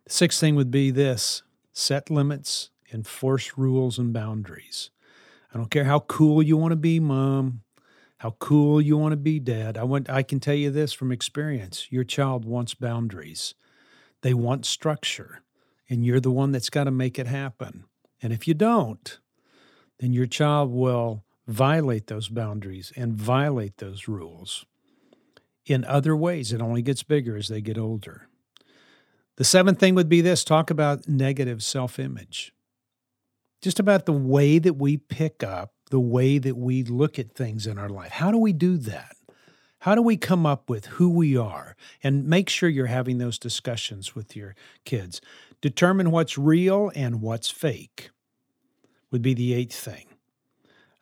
The 0.05 0.09
sixth 0.11 0.39
thing 0.39 0.55
would 0.55 0.71
be 0.71 0.89
this 0.89 1.43
set 1.73 2.09
limits, 2.09 2.71
enforce 2.91 3.55
rules 3.55 3.99
and 3.99 4.11
boundaries. 4.11 4.89
I 5.53 5.59
don't 5.59 5.69
care 5.69 5.83
how 5.83 5.99
cool 5.99 6.41
you 6.41 6.57
want 6.57 6.71
to 6.71 6.75
be, 6.75 6.99
mom, 6.99 7.61
how 8.17 8.31
cool 8.39 8.81
you 8.81 8.97
want 8.97 9.11
to 9.11 9.15
be, 9.17 9.39
dad. 9.39 9.77
I 9.77 9.83
want 9.83 10.09
I 10.09 10.23
can 10.23 10.39
tell 10.39 10.55
you 10.55 10.71
this 10.71 10.91
from 10.91 11.11
experience. 11.11 11.91
Your 11.91 12.03
child 12.03 12.45
wants 12.45 12.73
boundaries. 12.73 13.53
They 14.21 14.33
want 14.33 14.65
structure, 14.65 15.43
and 15.87 16.03
you're 16.03 16.19
the 16.19 16.31
one 16.31 16.51
that's 16.51 16.71
got 16.71 16.85
to 16.85 16.91
make 16.91 17.19
it 17.19 17.27
happen. 17.27 17.83
And 18.23 18.33
if 18.33 18.47
you 18.47 18.55
don't, 18.55 19.19
then 19.99 20.13
your 20.13 20.25
child 20.25 20.71
will 20.71 21.25
violate 21.45 22.07
those 22.07 22.27
boundaries 22.27 22.91
and 22.95 23.13
violate 23.13 23.77
those 23.77 24.07
rules 24.07 24.65
in 25.67 25.85
other 25.85 26.15
ways. 26.15 26.53
It 26.53 26.61
only 26.61 26.81
gets 26.81 27.03
bigger 27.03 27.35
as 27.35 27.47
they 27.47 27.61
get 27.61 27.77
older. 27.77 28.27
The 29.35 29.43
seventh 29.43 29.79
thing 29.79 29.93
would 29.95 30.09
be 30.09 30.21
this 30.21 30.43
talk 30.43 30.69
about 30.69 31.07
negative 31.07 31.61
self 31.63 31.99
image. 31.99 32.53
Just 33.61 33.79
about 33.79 34.05
the 34.05 34.13
way 34.13 34.59
that 34.59 34.73
we 34.75 34.97
pick 34.97 35.43
up, 35.43 35.73
the 35.89 35.99
way 35.99 36.37
that 36.37 36.57
we 36.57 36.83
look 36.83 37.17
at 37.19 37.33
things 37.33 37.67
in 37.67 37.77
our 37.77 37.89
life. 37.89 38.11
How 38.11 38.31
do 38.31 38.37
we 38.37 38.53
do 38.53 38.77
that? 38.77 39.15
How 39.81 39.95
do 39.95 40.01
we 40.01 40.17
come 40.17 40.45
up 40.45 40.69
with 40.69 40.85
who 40.85 41.09
we 41.09 41.37
are? 41.37 41.75
And 42.03 42.27
make 42.27 42.49
sure 42.49 42.67
you're 42.67 42.87
having 42.87 43.19
those 43.19 43.37
discussions 43.37 44.15
with 44.15 44.35
your 44.35 44.55
kids. 44.85 45.21
Determine 45.61 46.11
what's 46.11 46.37
real 46.37 46.91
and 46.95 47.21
what's 47.21 47.49
fake, 47.49 48.09
would 49.11 49.21
be 49.21 49.33
the 49.33 49.53
eighth 49.53 49.75
thing. 49.75 50.07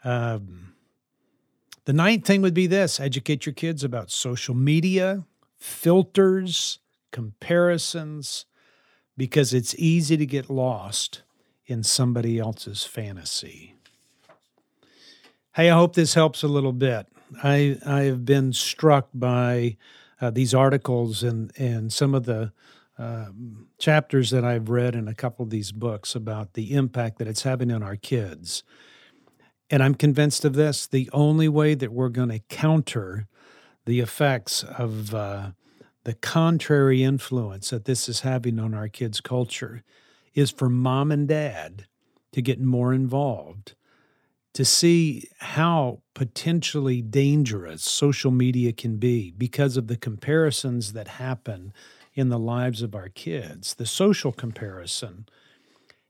Um, 0.03 0.74
the 1.85 1.93
ninth 1.93 2.25
thing 2.25 2.41
would 2.41 2.53
be 2.53 2.67
this 2.67 2.99
educate 2.99 3.45
your 3.45 3.53
kids 3.53 3.83
about 3.83 4.11
social 4.11 4.55
media, 4.55 5.23
filters, 5.57 6.79
comparisons, 7.11 8.45
because 9.17 9.53
it's 9.53 9.75
easy 9.75 10.17
to 10.17 10.25
get 10.25 10.49
lost 10.49 11.21
in 11.67 11.83
somebody 11.83 12.37
else's 12.37 12.83
fantasy. 12.83 13.75
Hey, 15.55 15.69
I 15.69 15.75
hope 15.75 15.95
this 15.95 16.13
helps 16.15 16.43
a 16.43 16.47
little 16.47 16.73
bit. 16.73 17.07
I 17.41 17.77
I 17.85 18.01
have 18.01 18.25
been 18.25 18.51
struck 18.51 19.07
by 19.13 19.77
uh, 20.19 20.31
these 20.31 20.53
articles 20.53 21.23
and 21.23 21.51
and 21.57 21.93
some 21.93 22.13
of 22.13 22.25
the 22.25 22.51
um, 22.97 23.67
chapters 23.77 24.31
that 24.31 24.43
I've 24.43 24.69
read 24.69 24.95
in 24.95 25.07
a 25.07 25.13
couple 25.13 25.43
of 25.43 25.49
these 25.49 25.71
books 25.71 26.15
about 26.15 26.53
the 26.53 26.73
impact 26.73 27.19
that 27.19 27.27
it's 27.27 27.43
having 27.43 27.71
on 27.71 27.83
our 27.83 27.95
kids. 27.95 28.63
And 29.69 29.81
I'm 29.81 29.95
convinced 29.95 30.45
of 30.45 30.53
this 30.53 30.85
the 30.85 31.09
only 31.11 31.49
way 31.49 31.73
that 31.73 31.91
we're 31.91 32.09
going 32.09 32.29
to 32.29 32.39
counter 32.49 33.27
the 33.85 33.99
effects 33.99 34.63
of 34.63 35.13
uh, 35.13 35.51
the 36.03 36.13
contrary 36.13 37.03
influence 37.03 37.71
that 37.71 37.85
this 37.85 38.07
is 38.07 38.21
having 38.21 38.59
on 38.59 38.73
our 38.73 38.87
kids' 38.87 39.21
culture 39.21 39.83
is 40.33 40.51
for 40.51 40.69
mom 40.69 41.11
and 41.11 41.27
dad 41.27 41.87
to 42.31 42.41
get 42.41 42.59
more 42.59 42.93
involved, 42.93 43.75
to 44.53 44.65
see 44.65 45.27
how 45.39 46.01
potentially 46.13 47.01
dangerous 47.01 47.83
social 47.83 48.31
media 48.31 48.71
can 48.71 48.97
be 48.97 49.31
because 49.31 49.77
of 49.77 49.87
the 49.87 49.97
comparisons 49.97 50.93
that 50.93 51.07
happen 51.07 51.73
in 52.13 52.29
the 52.29 52.39
lives 52.39 52.81
of 52.81 52.93
our 52.93 53.09
kids, 53.09 53.75
the 53.75 53.85
social 53.85 54.31
comparison, 54.31 55.25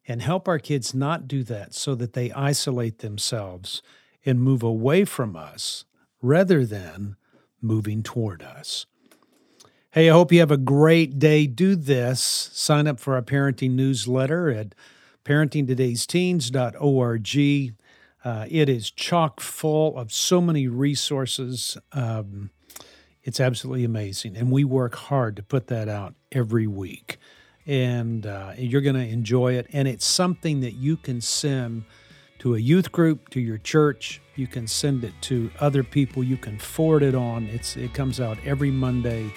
and 0.07 0.21
help 0.21 0.47
our 0.47 0.59
kids 0.59 0.93
not 0.93 1.27
do 1.27 1.43
that 1.43 1.73
so 1.73 1.95
that 1.95 2.13
they 2.13 2.31
isolate 2.31 2.99
themselves 2.99 3.81
and 4.25 4.41
move 4.41 4.63
away 4.63 5.03
from 5.05 5.35
us 5.35 5.85
rather 6.21 6.65
than 6.65 7.15
moving 7.61 8.03
toward 8.03 8.43
us. 8.43 8.85
Hey, 9.91 10.09
I 10.09 10.13
hope 10.13 10.31
you 10.31 10.39
have 10.39 10.51
a 10.51 10.57
great 10.57 11.19
day. 11.19 11.47
Do 11.47 11.75
this. 11.75 12.21
Sign 12.21 12.87
up 12.87 12.99
for 12.99 13.15
our 13.15 13.21
parenting 13.21 13.71
newsletter 13.71 14.49
at 14.49 14.75
parentingtodaysteens.org. 15.23 17.75
Uh, 18.25 18.45
it 18.49 18.69
is 18.69 18.91
chock 18.91 19.39
full 19.39 19.97
of 19.97 20.11
so 20.11 20.41
many 20.41 20.67
resources. 20.67 21.77
Um, 21.93 22.49
it's 23.23 23.39
absolutely 23.39 23.85
amazing. 23.85 24.35
And 24.35 24.51
we 24.51 24.63
work 24.63 24.95
hard 24.95 25.35
to 25.37 25.43
put 25.43 25.67
that 25.67 25.87
out 25.87 26.15
every 26.31 26.67
week. 26.67 27.17
And 27.67 28.25
uh, 28.25 28.54
you're 28.58 28.82
going 28.82 28.95
to 28.95 29.08
enjoy 29.08 29.54
it. 29.54 29.67
And 29.73 29.88
it's 29.88 30.06
something 30.06 30.62
that 30.62 30.73
you 30.73 30.97
can 30.97 31.21
send 31.21 31.84
to 32.39 32.56
a 32.56 32.60
youth 32.60 32.91
group, 32.91 33.30
to 33.30 33.39
your 33.39 33.58
church. 33.58 34.21
You 34.36 34.47
can 34.47 34.67
send 34.67 35.04
it 35.04 35.13
to 35.21 35.49
other 35.60 35.84
people. 35.84 36.23
You 36.23 36.38
can 36.38 36.60
forward 36.60 37.01
it 37.01 37.15
on. 37.15 37.45
It's, 37.47 37.75
it 37.75 37.93
comes 37.93 38.19
out 38.19 38.38
every 38.45 38.71
Monday. 38.71 39.32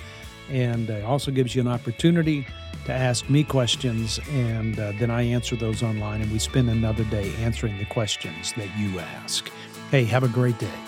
And 0.50 0.90
it 0.90 1.04
also 1.04 1.30
gives 1.30 1.54
you 1.54 1.60
an 1.60 1.68
opportunity 1.68 2.46
to 2.86 2.92
ask 2.92 3.28
me 3.30 3.44
questions. 3.44 4.20
And 4.30 4.78
uh, 4.78 4.92
then 4.98 5.10
I 5.10 5.22
answer 5.22 5.56
those 5.56 5.82
online. 5.82 6.20
And 6.20 6.30
we 6.32 6.38
spend 6.38 6.68
another 6.68 7.04
day 7.04 7.32
answering 7.36 7.78
the 7.78 7.86
questions 7.86 8.52
that 8.54 8.68
you 8.78 8.98
ask. 8.98 9.50
Hey, 9.90 10.04
have 10.04 10.22
a 10.22 10.28
great 10.28 10.58
day. 10.58 10.87